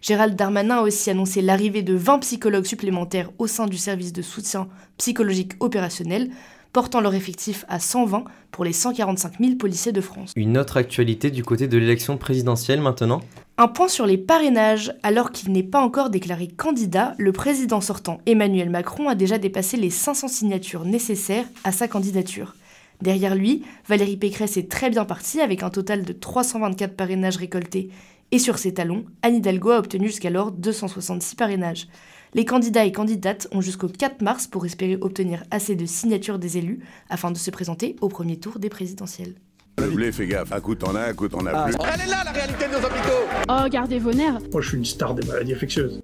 Gérald 0.01 0.35
Darmanin 0.35 0.79
a 0.79 0.81
aussi 0.81 1.09
annoncé 1.09 1.41
l'arrivée 1.41 1.83
de 1.83 1.93
20 1.93 2.19
psychologues 2.19 2.65
supplémentaires 2.65 3.31
au 3.37 3.47
sein 3.47 3.67
du 3.67 3.77
service 3.77 4.11
de 4.11 4.21
soutien 4.21 4.67
psychologique 4.97 5.53
opérationnel, 5.61 6.31
portant 6.73 7.01
leur 7.01 7.13
effectif 7.13 7.65
à 7.67 7.79
120 7.79 8.23
pour 8.51 8.65
les 8.65 8.73
145 8.73 9.39
000 9.39 9.55
policiers 9.55 9.91
de 9.91 10.01
France. 10.01 10.33
Une 10.35 10.57
autre 10.57 10.77
actualité 10.77 11.31
du 11.31 11.43
côté 11.43 11.67
de 11.67 11.77
l'élection 11.77 12.17
présidentielle 12.17 12.81
maintenant 12.81 13.21
un 13.57 13.67
point 13.67 13.89
sur 13.89 14.07
les 14.07 14.17
parrainages. 14.17 14.91
Alors 15.03 15.31
qu'il 15.31 15.51
n'est 15.51 15.61
pas 15.61 15.81
encore 15.81 16.09
déclaré 16.09 16.47
candidat, 16.47 17.13
le 17.19 17.31
président 17.31 17.79
sortant 17.79 18.19
Emmanuel 18.25 18.71
Macron 18.71 19.07
a 19.07 19.13
déjà 19.13 19.37
dépassé 19.37 19.77
les 19.77 19.91
500 19.91 20.29
signatures 20.29 20.83
nécessaires 20.83 21.45
à 21.63 21.71
sa 21.71 21.87
candidature. 21.87 22.55
Derrière 23.03 23.35
lui, 23.35 23.63
Valérie 23.87 24.17
Pécresse 24.17 24.57
est 24.57 24.71
très 24.71 24.89
bien 24.89 25.05
partie 25.05 25.41
avec 25.41 25.61
un 25.61 25.69
total 25.69 26.03
de 26.03 26.13
324 26.13 26.95
parrainages 26.95 27.37
récoltés. 27.37 27.89
Et 28.31 28.39
sur 28.39 28.57
ses 28.57 28.73
talons, 28.73 29.05
Anne 29.21 29.35
Hidalgo 29.35 29.69
a 29.71 29.77
obtenu 29.77 30.07
jusqu'alors 30.07 30.51
266 30.51 31.35
parrainages. 31.35 31.87
Les 32.33 32.45
candidats 32.45 32.85
et 32.85 32.91
candidates 32.93 33.47
ont 33.51 33.59
jusqu'au 33.61 33.89
4 33.89 34.21
mars 34.21 34.47
pour 34.47 34.65
espérer 34.65 34.97
obtenir 35.01 35.43
assez 35.51 35.75
de 35.75 35.85
signatures 35.85 36.39
des 36.39 36.57
élus 36.57 36.79
afin 37.09 37.29
de 37.31 37.37
se 37.37 37.51
présenter 37.51 37.97
au 38.01 38.07
premier 38.07 38.39
tour 38.39 38.57
des 38.59 38.69
présidentielles. 38.69 39.35
Le 39.77 40.11
fais 40.11 40.27
gaffe. 40.27 40.51
Un 40.53 40.61
coup 40.61 40.75
t'en 40.75 40.95
as, 40.95 41.09
un 41.09 41.13
coup 41.13 41.27
t'en 41.27 41.45
as 41.45 41.51
Ah. 41.53 41.63
plus. 41.65 41.75
Elle 41.93 42.01
est 42.01 42.09
là 42.09 42.23
la 42.23 42.31
réalité 42.31 42.65
de 42.67 42.71
nos 42.71 42.77
hôpitaux 42.85 43.27
Oh, 43.49 43.69
gardez 43.69 43.99
vos 43.99 44.13
nerfs 44.13 44.39
Moi, 44.51 44.61
je 44.61 44.67
suis 44.69 44.77
une 44.77 44.85
star 44.85 45.13
des 45.15 45.25
maladies 45.27 45.53
infectieuses. 45.53 46.01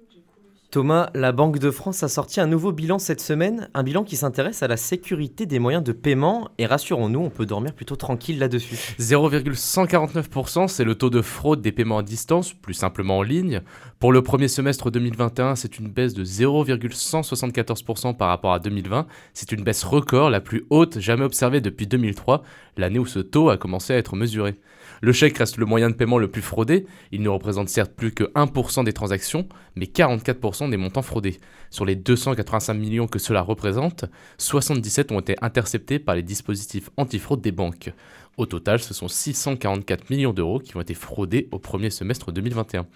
Thomas, 0.70 1.08
la 1.14 1.32
Banque 1.32 1.58
de 1.58 1.70
France 1.70 2.02
a 2.02 2.08
sorti 2.08 2.42
un 2.42 2.46
nouveau 2.46 2.72
bilan 2.72 2.98
cette 2.98 3.22
semaine, 3.22 3.70
un 3.72 3.82
bilan 3.82 4.04
qui 4.04 4.16
s'intéresse 4.16 4.62
à 4.62 4.68
la 4.68 4.76
sécurité 4.76 5.46
des 5.46 5.58
moyens 5.58 5.82
de 5.82 5.92
paiement, 5.92 6.50
et 6.58 6.66
rassurons-nous, 6.66 7.20
on 7.20 7.30
peut 7.30 7.46
dormir 7.46 7.72
plutôt 7.72 7.96
tranquille 7.96 8.38
là-dessus. 8.38 8.76
0,149%, 9.00 10.68
c'est 10.68 10.84
le 10.84 10.94
taux 10.94 11.08
de 11.08 11.22
fraude 11.22 11.62
des 11.62 11.72
paiements 11.72 11.96
à 11.96 12.02
distance, 12.02 12.52
plus 12.52 12.74
simplement 12.74 13.16
en 13.16 13.22
ligne. 13.22 13.62
Pour 13.98 14.12
le 14.12 14.20
premier 14.20 14.48
semestre 14.48 14.90
2021, 14.90 15.56
c'est 15.56 15.78
une 15.78 15.88
baisse 15.88 16.12
de 16.12 16.22
0,174% 16.22 18.14
par 18.14 18.28
rapport 18.28 18.52
à 18.52 18.58
2020. 18.58 19.06
C'est 19.32 19.52
une 19.52 19.64
baisse 19.64 19.84
record, 19.84 20.28
la 20.28 20.42
plus 20.42 20.66
haute 20.68 20.98
jamais 20.98 21.24
observée 21.24 21.62
depuis 21.62 21.86
2003, 21.86 22.42
l'année 22.76 22.98
où 22.98 23.06
ce 23.06 23.20
taux 23.20 23.48
a 23.48 23.56
commencé 23.56 23.94
à 23.94 23.96
être 23.96 24.16
mesuré. 24.16 24.56
Le 25.00 25.12
chèque 25.12 25.38
reste 25.38 25.58
le 25.58 25.66
moyen 25.66 25.90
de 25.90 25.94
paiement 25.94 26.18
le 26.18 26.28
plus 26.28 26.42
fraudé, 26.42 26.86
il 27.12 27.22
ne 27.22 27.28
représente 27.28 27.68
certes 27.68 27.92
plus 27.94 28.12
que 28.12 28.24
1% 28.34 28.84
des 28.84 28.92
transactions, 28.92 29.46
mais 29.76 29.86
44% 29.86 30.57
des 30.66 30.76
montants 30.76 31.02
fraudés. 31.02 31.38
Sur 31.70 31.84
les 31.84 31.94
285 31.94 32.74
millions 32.74 33.06
que 33.06 33.20
cela 33.20 33.42
représente, 33.42 34.06
77 34.38 35.12
ont 35.12 35.20
été 35.20 35.36
interceptés 35.42 36.00
par 36.00 36.16
les 36.16 36.22
dispositifs 36.22 36.90
antifraude 36.96 37.40
des 37.40 37.52
banques. 37.52 37.92
Au 38.38 38.46
total, 38.46 38.80
ce 38.80 38.94
sont 38.94 39.06
644 39.06 40.10
millions 40.10 40.32
d'euros 40.32 40.58
qui 40.58 40.76
ont 40.76 40.80
été 40.80 40.94
fraudés 40.94 41.48
au 41.52 41.60
premier 41.60 41.90
semestre 41.90 42.32
2021. 42.32 42.86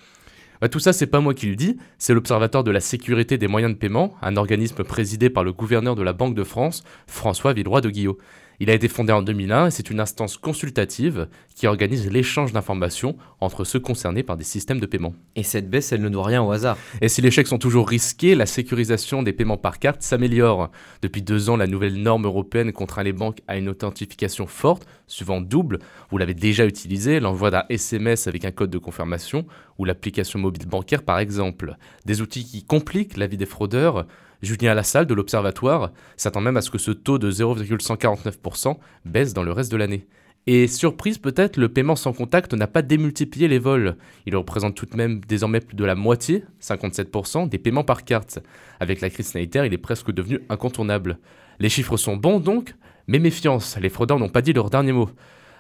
Bah, 0.62 0.69
tout 0.69 0.78
ça, 0.78 0.92
c'est 0.92 1.09
pas 1.09 1.19
moi 1.19 1.35
qui 1.35 1.47
le 1.47 1.57
dis, 1.57 1.76
c'est 1.99 2.14
l'Observatoire 2.14 2.62
de 2.62 2.71
la 2.71 2.78
sécurité 2.78 3.37
des 3.37 3.49
moyens 3.49 3.75
de 3.75 3.78
paiement, 3.78 4.14
un 4.23 4.37
organisme 4.37 4.85
présidé 4.85 5.28
par 5.28 5.42
le 5.42 5.52
gouverneur 5.52 5.97
de 5.97 6.02
la 6.02 6.12
Banque 6.12 6.37
de 6.37 6.45
France, 6.45 6.85
François 7.09 7.52
Villeroy 7.52 7.81
de 7.81 7.90
Guillot. 7.90 8.19
Il 8.61 8.71
a 8.71 8.75
été 8.75 8.89
fondé 8.89 9.13
en 9.13 9.23
2001 9.23 9.67
et 9.67 9.71
c'est 9.71 9.91
une 9.91 10.01
instance 10.01 10.37
consultative 10.37 11.29
qui 11.55 11.67
organise 11.67 12.11
l'échange 12.11 12.53
d'informations 12.53 13.17
entre 13.41 13.65
ceux 13.65 13.81
concernés 13.81 14.23
par 14.23 14.37
des 14.37 14.45
systèmes 14.45 14.81
de 14.81 14.87
paiement. 14.87 15.15
Et 15.37 15.43
cette 15.43 15.69
baisse, 15.69 15.93
elle 15.93 16.01
ne 16.01 16.09
doit 16.09 16.27
rien 16.27 16.43
au 16.43 16.51
hasard. 16.51 16.77
Et 17.01 17.09
si 17.09 17.21
les 17.21 17.31
chèques 17.31 17.49
sont 17.49 17.59
toujours 17.59 17.89
risqués, 17.89 18.35
la 18.35 18.47
sécurisation 18.47 19.23
des 19.23 19.33
paiements 19.33 19.57
par 19.57 19.79
carte 19.79 20.03
s'améliore. 20.03 20.71
Depuis 21.03 21.23
deux 21.23 21.51
ans, 21.51 21.57
la 21.57 21.67
nouvelle 21.67 22.01
norme 22.01 22.27
européenne 22.27 22.73
contraint 22.73 23.03
les 23.03 23.13
banques 23.13 23.41
à 23.49 23.57
une 23.57 23.69
authentification 23.69 24.47
forte, 24.47 24.87
souvent 25.07 25.41
double. 25.41 25.79
Vous 26.11 26.19
l'avez 26.19 26.35
déjà 26.35 26.67
utilisé, 26.67 27.21
l'envoi 27.21 27.51
d'un 27.51 27.65
SMS 27.69 28.27
avec 28.27 28.45
un 28.45 28.51
code 28.51 28.71
de 28.71 28.79
confirmation 28.79 29.47
ou 29.79 29.85
l'application 29.85 30.39
mobile 30.39 30.67
bancaire 30.67 31.03
par 31.03 31.19
exemple. 31.19 31.77
Des 32.05 32.21
outils 32.21 32.45
qui 32.45 32.65
compliquent 32.65 33.17
la 33.17 33.27
vie 33.27 33.37
des 33.37 33.47
fraudeurs. 33.47 34.07
Julien 34.43 34.75
Lassalle 34.75 35.07
de 35.07 35.15
l'Observatoire 35.15 35.93
s'attend 36.17 36.41
même 36.41 36.57
à 36.57 36.63
ce 36.63 36.71
que 36.71 36.79
ce 36.79 36.91
taux 36.91 37.19
de 37.19 37.31
0,149% 37.31 38.77
baisse 39.05 39.35
dans 39.35 39.45
le 39.45 39.53
reste 39.53 39.71
de 39.71 39.77
l'année. 39.77 40.07
Et 40.49 40.67
surprise 40.67 41.19
peut-être, 41.19 41.57
le 41.57 41.69
paiement 41.69 41.95
sans 41.95 42.13
contact 42.13 42.53
n'a 42.53 42.67
pas 42.67 42.83
démultiplié 42.83 43.47
les 43.47 43.61
vols. 43.61 43.97
Il 44.27 44.37
représente 44.37 44.75
tout 44.75 44.87
de 44.87 44.97
même 44.97 45.21
désormais 45.21 45.61
plus 45.61 45.77
de 45.77 45.85
la 45.85 45.95
moitié, 45.95 46.45
57%, 46.61 47.49
des 47.49 47.59
paiements 47.59 47.85
par 47.85 48.05
carte. 48.05 48.41
Avec 48.81 49.01
la 49.01 49.11
crise 49.11 49.29
sanitaire, 49.29 49.65
il 49.65 49.73
est 49.73 49.79
presque 49.79 50.11
devenu 50.11 50.41
incontournable. 50.49 51.19
Les 51.61 51.69
chiffres 51.69 51.97
sont 51.97 52.17
bons 52.17 52.41
donc, 52.41 52.75
mais 53.07 53.21
méfiance, 53.21 53.79
les 53.81 53.89
fraudeurs 53.89 54.19
n'ont 54.19 54.29
pas 54.29 54.43
dit 54.43 54.53
leur 54.53 54.69
dernier 54.69 54.91
mot. 54.91 55.11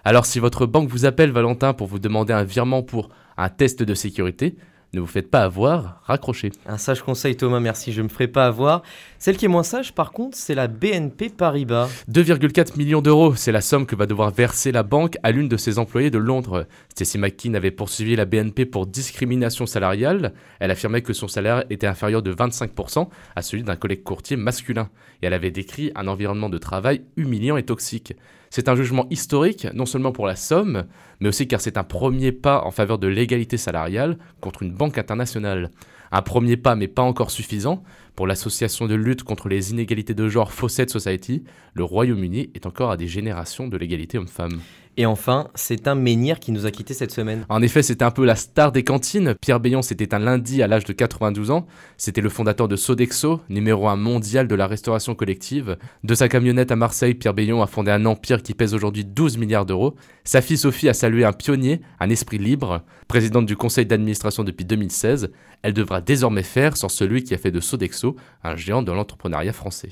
Alors 0.04 0.26
si 0.26 0.40
votre 0.40 0.66
banque 0.66 0.88
vous 0.88 1.04
appelle 1.04 1.30
Valentin 1.30 1.74
pour 1.74 1.86
vous 1.86 2.00
demander 2.00 2.32
un 2.32 2.42
virement 2.42 2.82
pour 2.82 3.10
un 3.36 3.48
test 3.48 3.84
de 3.84 3.94
sécurité, 3.94 4.56
ne 4.94 5.00
vous 5.00 5.06
faites 5.06 5.30
pas 5.30 5.42
avoir, 5.42 6.02
raccrochez. 6.04 6.52
Un 6.66 6.76
sage 6.76 7.00
conseil 7.00 7.34
Thomas, 7.34 7.60
merci, 7.60 7.92
je 7.92 8.02
ne 8.02 8.04
me 8.04 8.08
ferai 8.10 8.28
pas 8.28 8.46
avoir. 8.46 8.82
Celle 9.18 9.38
qui 9.38 9.46
est 9.46 9.48
moins 9.48 9.62
sage 9.62 9.94
par 9.94 10.12
contre, 10.12 10.36
c'est 10.36 10.54
la 10.54 10.68
BNP 10.68 11.30
Paribas. 11.30 11.88
2,4 12.10 12.76
millions 12.76 13.00
d'euros, 13.00 13.34
c'est 13.34 13.52
la 13.52 13.62
somme 13.62 13.86
que 13.86 13.96
va 13.96 14.04
devoir 14.04 14.30
verser 14.30 14.70
la 14.70 14.82
banque 14.82 15.16
à 15.22 15.30
l'une 15.30 15.48
de 15.48 15.56
ses 15.56 15.78
employés 15.78 16.10
de 16.10 16.18
Londres. 16.18 16.66
Stacy 16.90 17.16
McKean 17.16 17.54
avait 17.54 17.70
poursuivi 17.70 18.16
la 18.16 18.26
BNP 18.26 18.66
pour 18.66 18.86
discrimination 18.86 19.64
salariale. 19.64 20.34
Elle 20.60 20.70
affirmait 20.70 21.02
que 21.02 21.14
son 21.14 21.28
salaire 21.28 21.64
était 21.70 21.86
inférieur 21.86 22.22
de 22.22 22.34
25% 22.34 23.08
à 23.34 23.42
celui 23.42 23.62
d'un 23.62 23.76
collègue 23.76 24.02
courtier 24.02 24.36
masculin. 24.36 24.90
Et 25.22 25.26
elle 25.26 25.34
avait 25.34 25.50
décrit 25.50 25.90
un 25.94 26.06
environnement 26.06 26.50
de 26.50 26.58
travail 26.58 27.02
humiliant 27.16 27.56
et 27.56 27.62
toxique. 27.62 28.14
C'est 28.54 28.68
un 28.68 28.76
jugement 28.76 29.06
historique, 29.08 29.66
non 29.72 29.86
seulement 29.86 30.12
pour 30.12 30.26
la 30.26 30.36
somme, 30.36 30.84
mais 31.20 31.30
aussi 31.30 31.48
car 31.48 31.58
c'est 31.58 31.78
un 31.78 31.84
premier 31.84 32.32
pas 32.32 32.60
en 32.66 32.70
faveur 32.70 32.98
de 32.98 33.06
l'égalité 33.06 33.56
salariale 33.56 34.18
contre 34.42 34.62
une 34.62 34.74
banque 34.74 34.98
internationale. 34.98 35.70
Un 36.12 36.22
premier 36.22 36.56
pas, 36.56 36.76
mais 36.76 36.88
pas 36.88 37.02
encore 37.02 37.30
suffisant. 37.30 37.82
Pour 38.14 38.26
l'association 38.26 38.86
de 38.86 38.94
lutte 38.94 39.22
contre 39.22 39.48
les 39.48 39.70
inégalités 39.70 40.12
de 40.12 40.28
genre 40.28 40.52
Fawcett 40.52 40.90
Society, 40.90 41.44
le 41.72 41.82
Royaume-Uni 41.82 42.50
est 42.54 42.66
encore 42.66 42.90
à 42.90 42.98
des 42.98 43.08
générations 43.08 43.66
de 43.66 43.76
l'égalité 43.78 44.18
homme-femme. 44.18 44.60
Et 44.98 45.06
enfin, 45.06 45.48
c'est 45.54 45.88
un 45.88 45.94
menhir 45.94 46.38
qui 46.38 46.52
nous 46.52 46.66
a 46.66 46.70
quittés 46.70 46.92
cette 46.92 47.12
semaine. 47.12 47.46
En 47.48 47.62
effet, 47.62 47.82
c'était 47.82 48.04
un 48.04 48.10
peu 48.10 48.26
la 48.26 48.36
star 48.36 48.72
des 48.72 48.84
cantines. 48.84 49.34
Pierre 49.40 49.58
Béon 49.58 49.80
s'était 49.80 50.14
un 50.14 50.18
lundi 50.18 50.62
à 50.62 50.66
l'âge 50.66 50.84
de 50.84 50.92
92 50.92 51.50
ans. 51.50 51.66
C'était 51.96 52.20
le 52.20 52.28
fondateur 52.28 52.68
de 52.68 52.76
Sodexo, 52.76 53.40
numéro 53.48 53.88
un 53.88 53.96
mondial 53.96 54.46
de 54.46 54.54
la 54.54 54.66
restauration 54.66 55.14
collective. 55.14 55.78
De 56.04 56.14
sa 56.14 56.28
camionnette 56.28 56.70
à 56.70 56.76
Marseille, 56.76 57.14
Pierre 57.14 57.32
Béon 57.32 57.62
a 57.62 57.66
fondé 57.66 57.90
un 57.90 58.04
empire 58.04 58.42
qui 58.42 58.52
pèse 58.52 58.74
aujourd'hui 58.74 59.06
12 59.06 59.38
milliards 59.38 59.64
d'euros. 59.64 59.94
Sa 60.24 60.42
fille 60.42 60.58
Sophie 60.58 60.90
a 60.90 60.94
salué 60.94 61.24
un 61.24 61.32
pionnier, 61.32 61.80
un 61.98 62.10
esprit 62.10 62.36
libre. 62.36 62.82
Présidente 63.08 63.46
du 63.46 63.56
conseil 63.56 63.86
d'administration 63.86 64.44
depuis 64.44 64.66
2016, 64.66 65.30
elle 65.62 65.74
devra 65.74 66.00
désormais 66.00 66.42
faire 66.42 66.76
sans 66.76 66.88
celui 66.88 67.24
qui 67.24 67.34
a 67.34 67.38
fait 67.38 67.50
de 67.50 67.60
Sodexo 67.60 68.16
un 68.42 68.56
géant 68.56 68.82
de 68.82 68.92
l'entrepreneuriat 68.92 69.52
français. 69.52 69.90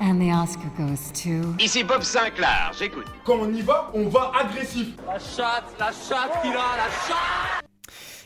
And 0.00 0.18
the 0.18 0.32
Oscar 0.32 0.70
goes 0.78 1.12
to... 1.22 1.54
Ici 1.62 1.84
Bob 1.84 2.02
Sinclair, 2.02 2.72
j'écoute. 2.78 3.04
Quand 3.24 3.36
on 3.40 3.52
y 3.52 3.60
va, 3.60 3.90
on 3.94 4.08
va 4.08 4.32
agressif. 4.40 4.88
La 5.06 5.18
chatte, 5.18 5.74
la 5.78 5.92
chatte 5.92 6.42
qu'il 6.42 6.52
a, 6.52 6.76
la 6.76 6.90
chatte 7.06 7.62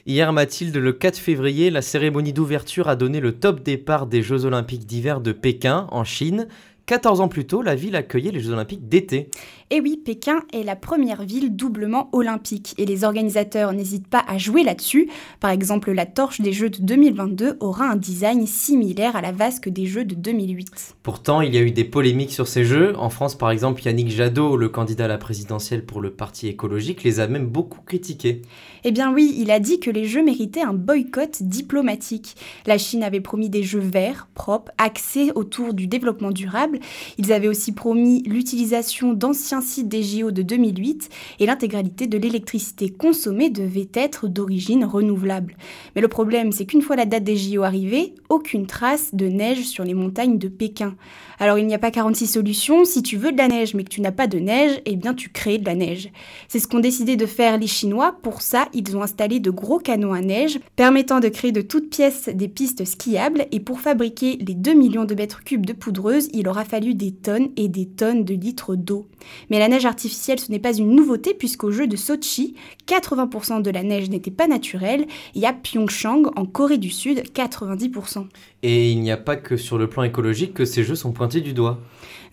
Hier, 0.06 0.32
Mathilde, 0.32 0.76
le 0.76 0.92
4 0.92 1.18
février, 1.18 1.70
la 1.70 1.82
cérémonie 1.82 2.32
d'ouverture 2.32 2.88
a 2.88 2.94
donné 2.94 3.18
le 3.18 3.32
top 3.32 3.64
départ 3.64 4.06
des 4.06 4.22
Jeux 4.22 4.44
Olympiques 4.44 4.86
d'hiver 4.86 5.20
de 5.20 5.32
Pékin, 5.32 5.88
en 5.90 6.04
Chine. 6.04 6.46
14 6.86 7.20
ans 7.20 7.26
plus 7.26 7.48
tôt, 7.48 7.62
la 7.62 7.74
ville 7.74 7.96
accueillait 7.96 8.30
les 8.30 8.38
Jeux 8.38 8.52
Olympiques 8.52 8.88
d'été. 8.88 9.28
Et 9.70 9.80
oui, 9.80 9.96
Pékin 9.96 10.42
est 10.52 10.62
la 10.62 10.76
première 10.76 11.24
ville 11.24 11.56
doublement 11.56 12.08
olympique 12.12 12.74
et 12.78 12.86
les 12.86 13.02
organisateurs 13.02 13.72
n'hésitent 13.72 14.06
pas 14.06 14.24
à 14.28 14.38
jouer 14.38 14.62
là-dessus. 14.62 15.10
Par 15.40 15.50
exemple, 15.50 15.90
la 15.90 16.06
torche 16.06 16.40
des 16.40 16.52
Jeux 16.52 16.70
de 16.70 16.78
2022 16.78 17.56
aura 17.58 17.86
un 17.86 17.96
design 17.96 18.46
similaire 18.46 19.16
à 19.16 19.20
la 19.20 19.32
vasque 19.32 19.68
des 19.68 19.86
Jeux 19.86 20.04
de 20.04 20.14
2008. 20.14 20.94
Pourtant, 21.02 21.40
il 21.40 21.52
y 21.52 21.58
a 21.58 21.62
eu 21.62 21.72
des 21.72 21.82
polémiques 21.82 22.30
sur 22.30 22.46
ces 22.46 22.64
Jeux. 22.64 22.96
En 22.96 23.10
France, 23.10 23.34
par 23.34 23.50
exemple, 23.50 23.82
Yannick 23.84 24.08
Jadot, 24.08 24.56
le 24.56 24.68
candidat 24.68 25.06
à 25.06 25.08
la 25.08 25.18
présidentielle 25.18 25.84
pour 25.84 26.00
le 26.00 26.12
Parti 26.12 26.46
écologique, 26.46 27.02
les 27.02 27.18
a 27.18 27.26
même 27.26 27.48
beaucoup 27.48 27.80
critiqués. 27.80 28.42
Eh 28.84 28.92
bien 28.92 29.12
oui, 29.12 29.34
il 29.36 29.50
a 29.50 29.58
dit 29.58 29.80
que 29.80 29.90
les 29.90 30.04
Jeux 30.04 30.22
méritaient 30.22 30.62
un 30.62 30.74
boycott 30.74 31.42
diplomatique. 31.42 32.36
La 32.66 32.78
Chine 32.78 33.02
avait 33.02 33.20
promis 33.20 33.50
des 33.50 33.64
Jeux 33.64 33.80
verts, 33.80 34.28
propres, 34.34 34.70
axés 34.78 35.32
autour 35.34 35.74
du 35.74 35.88
développement 35.88 36.30
durable. 36.30 36.75
Ils 37.18 37.32
avaient 37.32 37.48
aussi 37.48 37.72
promis 37.72 38.22
l'utilisation 38.26 39.12
d'anciens 39.12 39.60
site 39.60 39.88
des 39.88 40.02
JO 40.02 40.30
de 40.30 40.42
2008 40.42 41.08
et 41.40 41.46
l'intégralité 41.46 42.06
de 42.06 42.18
l'électricité 42.18 42.88
consommée 42.90 43.50
devait 43.50 43.88
être 43.94 44.28
d'origine 44.28 44.84
renouvelable. 44.84 45.56
Mais 45.94 46.02
le 46.02 46.08
problème, 46.08 46.52
c'est 46.52 46.66
qu'une 46.66 46.82
fois 46.82 46.96
la 46.96 47.06
date 47.06 47.24
des 47.24 47.36
JO 47.36 47.62
arrivée, 47.62 48.14
aucune 48.28 48.66
trace 48.66 49.14
de 49.14 49.26
neige 49.26 49.64
sur 49.64 49.84
les 49.84 49.94
montagnes 49.94 50.38
de 50.38 50.48
Pékin. 50.48 50.94
Alors 51.38 51.58
il 51.58 51.66
n'y 51.66 51.74
a 51.74 51.78
pas 51.78 51.90
46 51.90 52.26
solutions, 52.26 52.84
si 52.84 53.02
tu 53.02 53.16
veux 53.16 53.32
de 53.32 53.36
la 53.36 53.48
neige 53.48 53.74
mais 53.74 53.84
que 53.84 53.90
tu 53.90 54.00
n'as 54.00 54.12
pas 54.12 54.26
de 54.26 54.38
neige, 54.38 54.80
eh 54.86 54.96
bien 54.96 55.14
tu 55.14 55.28
crées 55.28 55.58
de 55.58 55.66
la 55.66 55.74
neige. 55.74 56.10
C'est 56.48 56.58
ce 56.58 56.66
qu'ont 56.66 56.80
décidé 56.80 57.16
de 57.16 57.26
faire 57.26 57.58
les 57.58 57.66
Chinois, 57.66 58.16
pour 58.22 58.40
ça 58.40 58.68
ils 58.72 58.96
ont 58.96 59.02
installé 59.02 59.40
de 59.40 59.50
gros 59.50 59.78
canons 59.78 60.14
à 60.14 60.20
neige 60.20 60.58
permettant 60.76 61.20
de 61.20 61.28
créer 61.28 61.52
de 61.52 61.60
toutes 61.60 61.90
pièces 61.90 62.28
des 62.28 62.48
pistes 62.48 62.84
skiables 62.84 63.46
et 63.52 63.60
pour 63.60 63.80
fabriquer 63.80 64.36
les 64.36 64.54
2 64.54 64.72
millions 64.74 65.04
de 65.04 65.14
mètres 65.14 65.44
cubes 65.44 65.66
de 65.66 65.72
poudreuse, 65.72 66.28
il 66.32 66.48
aura 66.48 66.64
fallu 66.66 66.94
des 66.94 67.12
tonnes 67.12 67.48
et 67.56 67.68
des 67.68 67.86
tonnes 67.86 68.24
de 68.24 68.34
litres 68.34 68.74
d'eau. 68.74 69.08
Mais 69.50 69.58
la 69.58 69.68
neige 69.68 69.86
artificielle 69.86 70.38
ce 70.38 70.50
n'est 70.50 70.58
pas 70.58 70.76
une 70.76 70.94
nouveauté 70.94 71.34
puisqu'au 71.34 71.70
jeu 71.70 71.86
de 71.86 71.96
Sochi, 71.96 72.54
80% 72.86 73.62
de 73.62 73.70
la 73.70 73.82
neige 73.82 74.10
n'était 74.10 74.30
pas 74.30 74.46
naturelle 74.46 75.06
et 75.34 75.46
à 75.46 75.52
Pyeongchang 75.52 76.30
en 76.36 76.46
Corée 76.46 76.78
du 76.78 76.90
Sud, 76.90 77.22
90%. 77.34 78.26
Et 78.62 78.90
il 78.90 79.00
n'y 79.00 79.10
a 79.10 79.16
pas 79.16 79.36
que 79.36 79.56
sur 79.56 79.78
le 79.78 79.88
plan 79.88 80.02
écologique 80.02 80.54
que 80.54 80.64
ces 80.64 80.82
jeux 80.82 80.94
sont 80.94 81.12
pointés 81.12 81.40
du 81.40 81.52
doigt. 81.52 81.80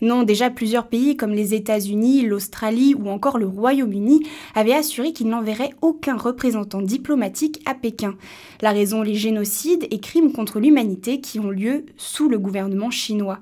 Non, 0.00 0.22
déjà 0.22 0.50
plusieurs 0.50 0.88
pays 0.88 1.16
comme 1.16 1.32
les 1.32 1.54
États-Unis, 1.54 2.22
l'Australie 2.26 2.94
ou 2.94 3.08
encore 3.08 3.38
le 3.38 3.46
Royaume-Uni 3.46 4.22
avaient 4.54 4.74
assuré 4.74 5.12
qu'ils 5.12 5.28
n'enverraient 5.28 5.74
aucun 5.82 6.16
représentant 6.16 6.82
diplomatique 6.82 7.60
à 7.66 7.74
Pékin. 7.74 8.14
La 8.60 8.70
raison, 8.70 9.02
les 9.02 9.14
génocides 9.14 9.86
et 9.90 10.00
crimes 10.00 10.32
contre 10.32 10.60
l'humanité 10.60 11.20
qui 11.20 11.40
ont 11.40 11.50
lieu 11.50 11.86
sous 11.96 12.28
le 12.28 12.38
gouvernement 12.38 12.90
chinois. 12.90 13.38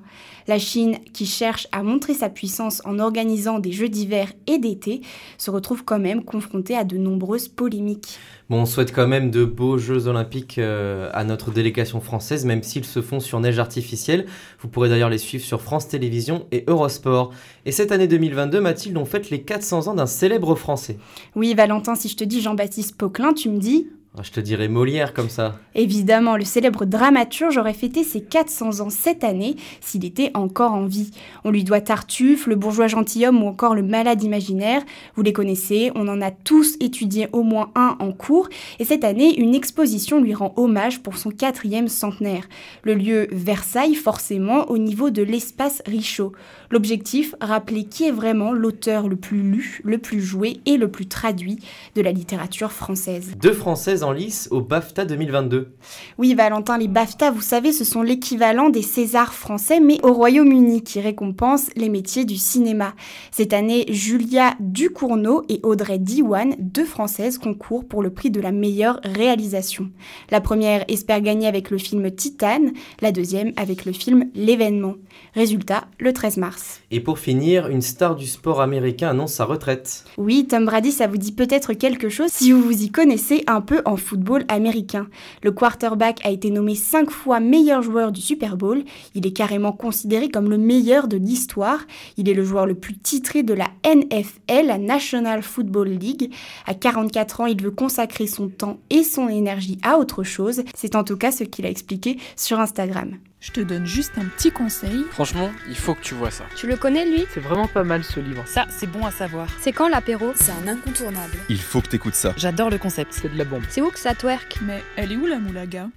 La 0.47 0.59
Chine, 0.59 0.97
qui 1.13 1.25
cherche 1.25 1.67
à 1.71 1.83
montrer 1.83 2.13
sa 2.13 2.29
puissance 2.29 2.81
en 2.83 2.99
organisant 2.99 3.59
des 3.59 3.71
Jeux 3.71 3.87
d'hiver 3.87 4.33
et 4.47 4.57
d'été, 4.57 5.01
se 5.37 5.49
retrouve 5.51 5.85
quand 5.85 5.99
même 5.99 6.23
confrontée 6.23 6.75
à 6.75 6.83
de 6.83 6.97
nombreuses 6.97 7.47
polémiques. 7.47 8.19
On 8.55 8.65
souhaite 8.67 8.93
quand 8.93 9.07
même 9.07 9.31
de 9.31 9.45
beaux 9.45 9.79
Jeux 9.79 10.07
olympiques 10.07 10.59
euh, 10.59 11.09
à 11.13 11.23
notre 11.23 11.49
délégation 11.49 11.99
française, 12.01 12.45
même 12.45 12.61
s'ils 12.61 12.85
se 12.85 13.01
font 13.01 13.19
sur 13.19 13.39
neige 13.39 13.57
artificielle. 13.57 14.27
Vous 14.59 14.67
pourrez 14.67 14.89
d'ailleurs 14.89 15.09
les 15.09 15.17
suivre 15.17 15.43
sur 15.43 15.59
France 15.59 15.87
Télévisions 15.87 16.42
et 16.51 16.63
Eurosport. 16.67 17.31
Et 17.65 17.71
cette 17.71 17.91
année 17.91 18.07
2022, 18.07 18.61
Mathilde, 18.61 18.97
on 18.97 19.05
fête 19.05 19.29
les 19.29 19.41
400 19.41 19.87
ans 19.87 19.93
d'un 19.95 20.05
célèbre 20.05 20.55
Français. 20.55 20.97
Oui, 21.35 21.53
Valentin, 21.53 21.95
si 21.95 22.09
je 22.09 22.17
te 22.17 22.23
dis 22.23 22.41
Jean-Baptiste 22.41 22.95
Poquelin, 22.97 23.33
tu 23.33 23.49
me 23.49 23.59
dis 23.59 23.87
je 24.21 24.29
te 24.29 24.39
dirais 24.39 24.67
Molière 24.67 25.11
comme 25.11 25.29
ça. 25.29 25.55
Évidemment, 25.73 26.37
le 26.37 26.45
célèbre 26.45 26.85
dramaturge 26.85 27.57
aurait 27.57 27.73
fêté 27.73 28.03
ses 28.03 28.21
400 28.21 28.81
ans 28.81 28.91
cette 28.91 29.23
année 29.23 29.55
s'il 29.81 30.05
était 30.05 30.29
encore 30.35 30.73
en 30.73 30.85
vie. 30.85 31.09
On 31.43 31.49
lui 31.49 31.63
doit 31.63 31.81
Tartuffe, 31.81 32.45
le 32.45 32.55
bourgeois 32.55 32.85
gentilhomme 32.85 33.41
ou 33.41 33.47
encore 33.47 33.73
le 33.73 33.81
malade 33.81 34.21
imaginaire. 34.21 34.83
Vous 35.15 35.23
les 35.23 35.33
connaissez, 35.33 35.91
on 35.95 36.07
en 36.07 36.21
a 36.21 36.29
tous 36.29 36.75
étudié 36.79 37.27
au 37.31 37.41
moins 37.41 37.71
un 37.73 37.97
en 37.99 38.11
cours. 38.11 38.49
Et 38.77 38.85
cette 38.85 39.03
année, 39.03 39.35
une 39.39 39.55
exposition 39.55 40.21
lui 40.21 40.35
rend 40.35 40.53
hommage 40.57 41.01
pour 41.01 41.17
son 41.17 41.31
quatrième 41.31 41.87
centenaire. 41.87 42.47
Le 42.83 42.93
lieu 42.93 43.27
Versailles, 43.31 43.95
forcément, 43.95 44.69
au 44.69 44.77
niveau 44.77 45.09
de 45.09 45.23
l'espace 45.23 45.81
Richaud. 45.87 46.33
L'objectif, 46.73 47.35
rappeler 47.39 47.83
qui 47.83 48.05
est 48.05 48.11
vraiment 48.11 48.51
l'auteur 48.51 49.07
le 49.07 49.15
plus 49.15 49.43
lu, 49.43 49.79
le 49.83 49.99
plus 49.99 50.19
joué 50.19 50.59
et 50.65 50.77
le 50.77 50.89
plus 50.89 51.05
traduit 51.05 51.59
de 51.95 52.01
la 52.01 52.11
littérature 52.11 52.71
française. 52.71 53.33
Deux 53.39 53.53
Françaises 53.53 54.01
en 54.01 54.11
lice 54.11 54.47
au 54.49 54.59
BAFTA 54.59 55.05
2022. 55.05 55.71
Oui, 56.17 56.33
Valentin, 56.33 56.79
les 56.79 56.87
BAFTA, 56.87 57.29
vous 57.29 57.43
savez, 57.43 57.73
ce 57.73 57.83
sont 57.83 58.01
l'équivalent 58.01 58.71
des 58.71 58.81
Césars 58.81 59.35
français, 59.35 59.79
mais 59.79 59.99
au 60.01 60.13
Royaume-Uni, 60.13 60.81
qui 60.81 60.99
récompense 60.99 61.69
les 61.75 61.89
métiers 61.89 62.25
du 62.25 62.37
cinéma. 62.37 62.95
Cette 63.29 63.53
année, 63.53 63.85
Julia 63.89 64.55
Ducournau 64.59 65.43
et 65.49 65.59
Audrey 65.61 65.99
Diwan, 65.99 66.55
deux 66.57 66.85
Françaises, 66.85 67.37
concourent 67.37 67.85
pour 67.85 68.01
le 68.01 68.09
prix 68.09 68.31
de 68.31 68.41
la 68.41 68.51
meilleure 68.51 68.99
réalisation. 69.03 69.91
La 70.31 70.41
première 70.41 70.85
espère 70.87 71.21
gagner 71.21 71.45
avec 71.45 71.69
le 71.69 71.77
film 71.77 72.09
Titane, 72.09 72.71
la 72.99 73.11
deuxième 73.11 73.53
avec 73.57 73.85
le 73.85 73.91
film 73.91 74.31
L'événement. 74.33 74.95
Résultat, 75.35 75.83
le 75.99 76.13
13 76.13 76.37
mars. 76.37 76.62
Et 76.91 76.99
pour 76.99 77.19
finir, 77.19 77.67
une 77.67 77.81
star 77.81 78.15
du 78.15 78.27
sport 78.27 78.61
américain 78.61 79.09
annonce 79.09 79.33
sa 79.33 79.45
retraite. 79.45 80.05
Oui, 80.17 80.45
Tom 80.47 80.65
Brady, 80.65 80.91
ça 80.91 81.07
vous 81.07 81.17
dit 81.17 81.31
peut-être 81.31 81.73
quelque 81.73 82.09
chose 82.09 82.29
si 82.31 82.51
vous 82.51 82.61
vous 82.61 82.83
y 82.83 82.89
connaissez 82.89 83.43
un 83.47 83.61
peu 83.61 83.81
en 83.85 83.97
football 83.97 84.45
américain. 84.47 85.07
Le 85.41 85.51
quarterback 85.51 86.19
a 86.25 86.29
été 86.29 86.51
nommé 86.51 86.75
5 86.75 87.09
fois 87.09 87.39
meilleur 87.39 87.81
joueur 87.81 88.11
du 88.11 88.21
Super 88.21 88.57
Bowl. 88.57 88.83
Il 89.15 89.25
est 89.25 89.33
carrément 89.33 89.71
considéré 89.71 90.29
comme 90.29 90.49
le 90.49 90.57
meilleur 90.57 91.07
de 91.07 91.17
l'histoire. 91.17 91.79
Il 92.17 92.29
est 92.29 92.33
le 92.33 92.43
joueur 92.43 92.65
le 92.65 92.75
plus 92.75 92.97
titré 92.97 93.43
de 93.43 93.53
la 93.53 93.69
NFL, 93.85 94.67
la 94.67 94.77
National 94.77 95.41
Football 95.41 95.89
League. 95.89 96.33
À 96.65 96.73
44 96.73 97.41
ans, 97.41 97.45
il 97.45 97.61
veut 97.61 97.71
consacrer 97.71 98.27
son 98.27 98.49
temps 98.49 98.77
et 98.89 99.03
son 99.03 99.29
énergie 99.29 99.79
à 99.83 99.97
autre 99.97 100.23
chose. 100.23 100.63
C'est 100.75 100.95
en 100.95 101.03
tout 101.03 101.17
cas 101.17 101.31
ce 101.31 101.43
qu'il 101.43 101.65
a 101.65 101.69
expliqué 101.69 102.17
sur 102.35 102.59
Instagram. 102.59 103.17
Je 103.43 103.51
te 103.51 103.59
donne 103.59 103.85
juste 103.85 104.13
un 104.17 104.23
petit 104.23 104.51
conseil. 104.51 105.03
Franchement, 105.11 105.51
il 105.67 105.75
faut 105.75 105.95
que 105.95 106.01
tu 106.01 106.13
vois 106.13 106.31
ça. 106.31 106.45
Tu 106.55 106.65
le 106.65 106.77
connais 106.77 107.05
lui? 107.05 107.25
C'est 107.33 107.41
vraiment 107.41 107.67
pas 107.67 107.83
mal 107.83 108.01
ce 108.01 108.21
livre. 108.21 108.41
Ça, 108.45 108.65
c'est 108.69 108.87
bon 108.87 109.05
à 109.05 109.11
savoir. 109.11 109.49
C'est 109.59 109.73
quand 109.73 109.89
l'apéro? 109.89 110.31
C'est 110.33 110.53
un 110.53 110.65
incontournable. 110.65 111.33
Il 111.49 111.57
faut 111.57 111.81
que 111.81 111.89
t'écoutes 111.89 112.15
ça. 112.15 112.33
J'adore 112.37 112.69
le 112.69 112.77
concept. 112.77 113.11
C'est 113.11 113.27
de 113.27 113.37
la 113.37 113.43
bombe. 113.43 113.63
C'est 113.67 113.81
où 113.81 113.89
que 113.89 113.99
ça 113.99 114.15
twerk? 114.15 114.59
Mais 114.65 114.81
elle 114.95 115.11
est 115.11 115.17
où 115.17 115.25
la 115.25 115.39
moulaga? 115.39 115.89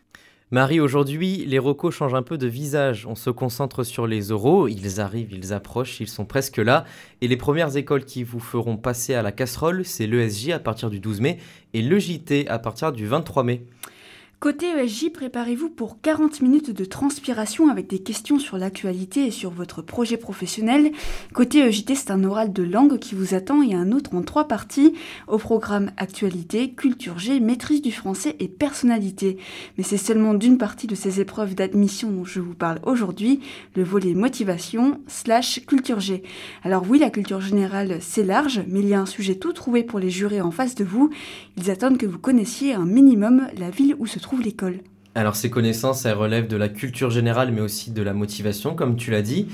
Marie, 0.51 0.81
aujourd'hui, 0.81 1.45
les 1.47 1.61
recos 1.61 1.95
changent 1.95 2.15
un 2.15 2.25
peu 2.25 2.37
de 2.37 2.49
visage. 2.49 3.07
On 3.07 3.15
se 3.15 3.31
concentre 3.31 3.85
sur 3.85 4.09
les 4.09 4.33
oraux. 4.33 4.67
Ils 4.67 5.01
arrivent, 5.01 5.33
ils 5.33 5.53
approchent, 5.53 6.01
ils 6.01 6.09
sont 6.09 6.25
presque 6.25 6.57
là. 6.57 6.85
Et 7.21 7.29
les 7.29 7.37
premières 7.37 7.77
écoles 7.77 8.05
qui 8.05 8.25
vous 8.25 8.41
feront 8.41 8.77
passer 8.77 9.15
à 9.15 9.23
la 9.23 9.31
casserole, 9.31 9.85
c'est 9.85 10.09
l'ESJ 10.09 10.51
à 10.51 10.59
partir 10.59 10.91
du 10.91 10.99
12 10.99 11.21
mai 11.21 11.39
et 11.75 11.83
le 11.83 11.97
JT 12.01 12.49
à 12.49 12.59
partir 12.59 12.91
du 12.91 13.07
23 13.07 13.45
mai. 13.45 13.65
Côté 14.47 14.69
ESJ, 14.69 15.11
préparez-vous 15.13 15.69
pour 15.69 16.01
40 16.01 16.41
minutes 16.41 16.71
de 16.71 16.85
transpiration 16.85 17.69
avec 17.69 17.89
des 17.89 17.99
questions 17.99 18.39
sur 18.39 18.59
l'actualité 18.59 19.27
et 19.27 19.33
sur 19.33 19.51
votre 19.51 19.83
projet 19.83 20.17
professionnel. 20.17 20.93
Côté 21.35 21.69
EJT, 21.69 21.97
c'est 21.97 22.13
un 22.13 22.23
oral 22.23 22.53
de 22.53 22.63
langue 22.63 23.01
qui 23.01 23.17
vous 23.17 23.35
attend 23.35 23.61
et 23.61 23.75
un 23.75 23.91
autre 23.91 24.15
en 24.15 24.23
trois 24.23 24.47
parties 24.47 24.95
au 25.27 25.39
programme 25.39 25.91
actualité, 25.97 26.71
culture 26.71 27.19
G, 27.19 27.41
maîtrise 27.41 27.83
du 27.83 27.91
français 27.91 28.37
et 28.39 28.47
personnalité. 28.47 29.37
Mais 29.79 29.83
c'est 29.83 29.97
seulement 29.97 30.33
d'une 30.33 30.59
partie 30.59 30.87
de 30.87 30.95
ces 30.95 31.19
épreuves 31.21 31.57
d'admission 31.57 32.13
dont 32.13 32.25
je 32.25 32.39
vous 32.39 32.55
parle 32.55 32.79
aujourd'hui, 32.85 33.41
le 33.75 33.83
volet 33.83 34.15
motivation 34.15 35.01
slash 35.09 35.67
culture 35.67 35.99
G. 35.99 36.23
Alors 36.63 36.85
oui, 36.89 37.01
la 37.01 37.11
culture 37.11 37.41
générale, 37.41 37.99
c'est 38.01 38.23
large, 38.23 38.63
mais 38.69 38.79
il 38.79 38.87
y 38.87 38.95
a 38.95 39.01
un 39.01 39.07
sujet 39.07 39.35
tout 39.35 39.53
trouvé 39.53 39.83
pour 39.83 39.99
les 39.99 40.11
jurés 40.11 40.41
en 40.41 40.53
face 40.53 40.77
de 40.77 40.85
vous. 40.85 41.11
Ils 41.57 41.69
attendent 41.69 41.99
que 41.99 42.07
vous 42.07 42.21
connaissiez 42.21 42.75
un 42.75 42.87
minimum 42.87 43.49
la 43.59 43.71
ville 43.71 43.97
où 43.99 44.07
se 44.07 44.21
trouve 44.21 44.36
l'école? 44.43 44.81
Alors 45.15 45.37
ces 45.37 45.51
connaissances, 45.51 46.05
elles 46.05 46.17
relèvent 46.17 46.49
de 46.49 46.57
la 46.57 46.69
culture 46.69 47.11
générale, 47.11 47.53
mais 47.53 47.63
aussi 47.63 47.91
de 47.91 48.03
la 48.03 48.13
motivation, 48.13 48.75
comme 48.75 48.97
tu 48.97 49.11
l'as 49.11 49.23
dit. 49.23 49.49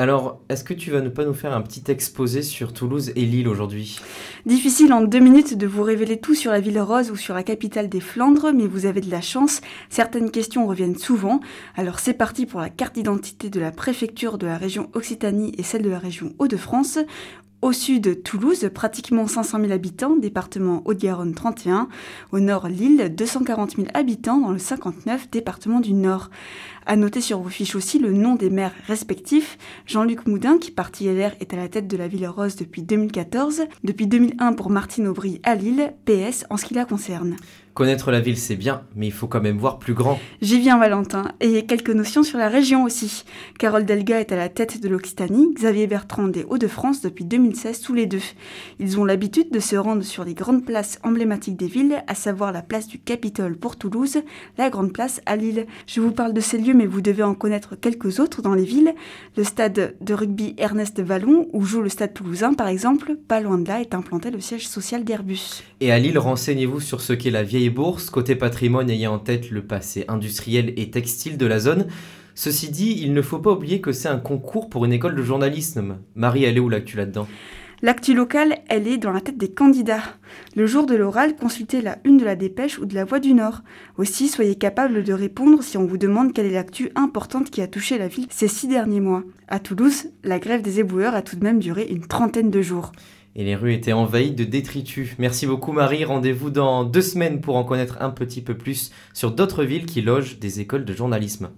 Alors, 0.00 0.40
est-ce 0.48 0.62
que 0.62 0.74
tu 0.74 0.92
vas 0.92 1.00
ne 1.00 1.08
pas 1.08 1.24
nous 1.24 1.34
faire 1.34 1.52
un 1.52 1.60
petit 1.60 1.82
exposé 1.90 2.42
sur 2.42 2.72
Toulouse 2.72 3.10
et 3.16 3.24
Lille 3.26 3.48
aujourd'hui? 3.48 3.98
Difficile 4.46 4.92
en 4.92 5.02
deux 5.02 5.18
minutes 5.18 5.58
de 5.58 5.66
vous 5.66 5.82
révéler 5.82 6.20
tout 6.20 6.36
sur 6.36 6.52
la 6.52 6.60
ville 6.60 6.78
rose 6.78 7.10
ou 7.10 7.16
sur 7.16 7.34
la 7.34 7.42
capitale 7.42 7.88
des 7.88 7.98
Flandres, 7.98 8.52
mais 8.54 8.68
vous 8.68 8.86
avez 8.86 9.00
de 9.00 9.10
la 9.10 9.20
chance. 9.20 9.60
Certaines 9.88 10.30
questions 10.30 10.68
reviennent 10.68 10.96
souvent. 10.96 11.40
Alors 11.74 11.98
c'est 11.98 12.14
parti 12.14 12.46
pour 12.46 12.60
la 12.60 12.70
carte 12.70 12.94
d'identité 12.94 13.50
de 13.50 13.58
la 13.58 13.72
préfecture 13.72 14.38
de 14.38 14.46
la 14.46 14.56
région 14.56 14.88
Occitanie 14.92 15.52
et 15.58 15.64
celle 15.64 15.82
de 15.82 15.90
la 15.90 15.98
région 15.98 16.32
Hauts-de-France. 16.38 17.00
Au 17.60 17.72
sud, 17.72 18.22
Toulouse, 18.22 18.70
pratiquement 18.72 19.26
500 19.26 19.58
000 19.58 19.72
habitants, 19.72 20.14
département 20.14 20.80
Haute-Garonne 20.84 21.34
31. 21.34 21.88
Au 22.30 22.38
nord, 22.38 22.68
Lille, 22.68 23.12
240 23.12 23.74
000 23.74 23.88
habitants 23.94 24.38
dans 24.38 24.52
le 24.52 24.60
59, 24.60 25.28
département 25.28 25.80
du 25.80 25.92
Nord. 25.92 26.30
À 26.86 26.94
noter 26.94 27.20
sur 27.20 27.40
vos 27.40 27.48
fiches 27.48 27.74
aussi 27.74 27.98
le 27.98 28.12
nom 28.12 28.36
des 28.36 28.48
maires 28.48 28.74
respectifs. 28.86 29.58
Jean-Luc 29.86 30.28
Moudin, 30.28 30.58
qui 30.58 30.70
parti 30.70 31.06
LR, 31.08 31.32
est 31.40 31.52
à 31.52 31.56
la 31.56 31.68
tête 31.68 31.88
de 31.88 31.96
la 31.96 32.06
ville 32.06 32.28
rose 32.28 32.54
depuis 32.54 32.82
2014. 32.82 33.62
Depuis 33.82 34.06
2001 34.06 34.52
pour 34.52 34.70
Martine 34.70 35.08
Aubry 35.08 35.40
à 35.42 35.56
Lille, 35.56 35.94
PS 36.04 36.44
en 36.50 36.58
ce 36.58 36.64
qui 36.64 36.74
la 36.74 36.84
concerne. 36.84 37.34
Connaître 37.78 38.10
la 38.10 38.18
ville, 38.18 38.36
c'est 38.36 38.56
bien, 38.56 38.82
mais 38.96 39.06
il 39.06 39.12
faut 39.12 39.28
quand 39.28 39.40
même 39.40 39.56
voir 39.56 39.78
plus 39.78 39.94
grand. 39.94 40.18
J'y 40.42 40.58
viens, 40.58 40.80
Valentin, 40.80 41.30
et 41.40 41.64
quelques 41.64 41.90
notions 41.90 42.24
sur 42.24 42.36
la 42.36 42.48
région 42.48 42.82
aussi. 42.82 43.22
Carole 43.56 43.84
Delga 43.84 44.18
est 44.18 44.32
à 44.32 44.36
la 44.36 44.48
tête 44.48 44.82
de 44.82 44.88
l'Occitanie, 44.88 45.54
Xavier 45.54 45.86
Bertrand 45.86 46.26
des 46.26 46.42
Hauts-de-France 46.42 47.02
depuis 47.02 47.24
2016, 47.24 47.80
tous 47.80 47.94
les 47.94 48.06
deux. 48.06 48.18
Ils 48.80 48.98
ont 48.98 49.04
l'habitude 49.04 49.52
de 49.52 49.60
se 49.60 49.76
rendre 49.76 50.02
sur 50.02 50.24
les 50.24 50.34
grandes 50.34 50.64
places 50.64 50.98
emblématiques 51.04 51.56
des 51.56 51.68
villes, 51.68 52.02
à 52.08 52.16
savoir 52.16 52.50
la 52.50 52.62
place 52.62 52.88
du 52.88 52.98
Capitole 52.98 53.56
pour 53.56 53.76
Toulouse, 53.76 54.22
la 54.58 54.70
grande 54.70 54.92
place 54.92 55.20
à 55.24 55.36
Lille. 55.36 55.64
Je 55.86 56.00
vous 56.00 56.10
parle 56.10 56.32
de 56.32 56.40
ces 56.40 56.58
lieux, 56.58 56.74
mais 56.74 56.86
vous 56.86 57.00
devez 57.00 57.22
en 57.22 57.34
connaître 57.34 57.76
quelques 57.76 58.18
autres 58.18 58.42
dans 58.42 58.54
les 58.54 58.64
villes. 58.64 58.92
Le 59.36 59.44
stade 59.44 59.94
de 60.00 60.14
rugby 60.14 60.56
Ernest 60.58 60.98
Vallon, 60.98 61.46
où 61.52 61.62
joue 61.64 61.82
le 61.82 61.90
stade 61.90 62.12
toulousain 62.12 62.54
par 62.54 62.66
exemple, 62.66 63.14
pas 63.28 63.40
loin 63.40 63.56
de 63.56 63.68
là 63.68 63.80
est 63.80 63.94
implanté 63.94 64.32
le 64.32 64.40
siège 64.40 64.66
social 64.66 65.04
d'Airbus. 65.04 65.62
Et 65.80 65.92
à 65.92 66.00
Lille, 66.00 66.18
renseignez-vous 66.18 66.80
sur 66.80 67.00
ce 67.00 67.12
qu'est 67.12 67.30
la 67.30 67.44
vieille 67.44 67.67
bourse, 67.70 68.10
côté 68.10 68.34
patrimoine 68.34 68.90
ayant 68.90 69.14
en 69.14 69.18
tête 69.18 69.50
le 69.50 69.62
passé 69.62 70.04
industriel 70.08 70.72
et 70.76 70.90
textile 70.90 71.38
de 71.38 71.46
la 71.46 71.58
zone. 71.58 71.86
Ceci 72.34 72.70
dit, 72.70 73.00
il 73.02 73.12
ne 73.12 73.22
faut 73.22 73.40
pas 73.40 73.52
oublier 73.52 73.80
que 73.80 73.92
c'est 73.92 74.08
un 74.08 74.18
concours 74.18 74.68
pour 74.68 74.84
une 74.84 74.92
école 74.92 75.16
de 75.16 75.22
journalisme. 75.22 75.98
Marie, 76.14 76.44
elle 76.44 76.56
est 76.56 76.60
où 76.60 76.68
l'actu 76.68 76.96
là-dedans? 76.96 77.26
L'actu 77.80 78.12
locale, 78.12 78.58
elle 78.68 78.88
est 78.88 78.98
dans 78.98 79.12
la 79.12 79.20
tête 79.20 79.38
des 79.38 79.52
candidats. 79.52 80.02
Le 80.56 80.66
jour 80.66 80.86
de 80.86 80.96
l'oral, 80.96 81.36
consultez 81.36 81.80
la 81.80 81.98
une 82.04 82.16
de 82.16 82.24
la 82.24 82.34
dépêche 82.34 82.78
ou 82.80 82.86
de 82.86 82.94
la 82.94 83.04
voix 83.04 83.20
du 83.20 83.34
Nord. 83.34 83.62
Aussi, 83.98 84.26
soyez 84.26 84.56
capable 84.56 85.04
de 85.04 85.12
répondre 85.12 85.62
si 85.62 85.76
on 85.76 85.86
vous 85.86 85.96
demande 85.96 86.32
quelle 86.32 86.46
est 86.46 86.54
l'actu 86.54 86.90
importante 86.96 87.50
qui 87.50 87.60
a 87.60 87.68
touché 87.68 87.96
la 87.96 88.08
ville 88.08 88.26
ces 88.30 88.48
six 88.48 88.66
derniers 88.66 88.98
mois. 88.98 89.22
À 89.46 89.60
Toulouse, 89.60 90.10
la 90.24 90.40
grève 90.40 90.62
des 90.62 90.80
éboueurs 90.80 91.14
a 91.14 91.22
tout 91.22 91.36
de 91.36 91.44
même 91.44 91.60
duré 91.60 91.86
une 91.88 92.06
trentaine 92.06 92.50
de 92.50 92.62
jours. 92.62 92.90
Et 93.36 93.44
les 93.44 93.54
rues 93.54 93.74
étaient 93.74 93.92
envahies 93.92 94.32
de 94.32 94.44
détritus. 94.44 95.14
Merci 95.18 95.46
beaucoup 95.46 95.72
Marie, 95.72 96.04
rendez-vous 96.04 96.50
dans 96.50 96.84
deux 96.84 97.02
semaines 97.02 97.40
pour 97.40 97.56
en 97.56 97.64
connaître 97.64 97.98
un 98.00 98.10
petit 98.10 98.42
peu 98.42 98.56
plus 98.56 98.90
sur 99.14 99.30
d'autres 99.30 99.64
villes 99.64 99.86
qui 99.86 100.02
logent 100.02 100.38
des 100.38 100.60
écoles 100.60 100.84
de 100.84 100.92
journalisme. 100.92 101.50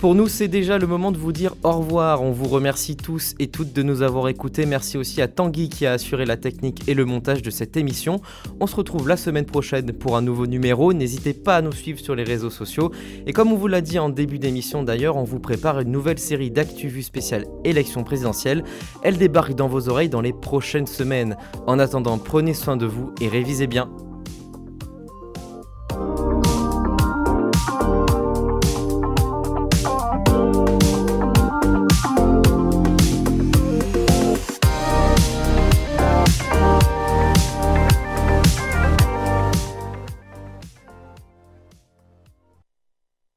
Pour 0.00 0.14
nous, 0.14 0.28
c'est 0.28 0.48
déjà 0.48 0.78
le 0.78 0.86
moment 0.86 1.12
de 1.12 1.18
vous 1.18 1.30
dire 1.30 1.54
au 1.62 1.72
revoir. 1.72 2.22
On 2.22 2.32
vous 2.32 2.48
remercie 2.48 2.96
tous 2.96 3.34
et 3.38 3.48
toutes 3.48 3.74
de 3.74 3.82
nous 3.82 4.00
avoir 4.00 4.28
écoutés. 4.28 4.64
Merci 4.64 4.96
aussi 4.96 5.20
à 5.20 5.28
Tanguy 5.28 5.68
qui 5.68 5.84
a 5.84 5.92
assuré 5.92 6.24
la 6.24 6.38
technique 6.38 6.88
et 6.88 6.94
le 6.94 7.04
montage 7.04 7.42
de 7.42 7.50
cette 7.50 7.76
émission. 7.76 8.22
On 8.60 8.66
se 8.66 8.74
retrouve 8.76 9.06
la 9.06 9.18
semaine 9.18 9.44
prochaine 9.44 9.92
pour 9.92 10.16
un 10.16 10.22
nouveau 10.22 10.46
numéro. 10.46 10.94
N'hésitez 10.94 11.34
pas 11.34 11.56
à 11.56 11.60
nous 11.60 11.72
suivre 11.72 12.00
sur 12.00 12.14
les 12.14 12.24
réseaux 12.24 12.48
sociaux. 12.48 12.90
Et 13.26 13.34
comme 13.34 13.52
on 13.52 13.56
vous 13.56 13.68
l'a 13.68 13.82
dit 13.82 13.98
en 13.98 14.08
début 14.08 14.38
d'émission 14.38 14.82
d'ailleurs, 14.82 15.18
on 15.18 15.24
vous 15.24 15.38
prépare 15.38 15.80
une 15.80 15.90
nouvelle 15.90 16.18
série 16.18 16.50
d'ActuVu 16.50 17.02
spéciale 17.02 17.44
élection 17.64 18.02
présidentielle. 18.02 18.64
Elle 19.02 19.18
débarque 19.18 19.54
dans 19.54 19.68
vos 19.68 19.90
oreilles 19.90 20.08
dans 20.08 20.22
les 20.22 20.32
prochaines 20.32 20.86
semaines. 20.86 21.36
En 21.66 21.78
attendant, 21.78 22.16
prenez 22.16 22.54
soin 22.54 22.78
de 22.78 22.86
vous 22.86 23.12
et 23.20 23.28
révisez 23.28 23.66
bien. 23.66 23.90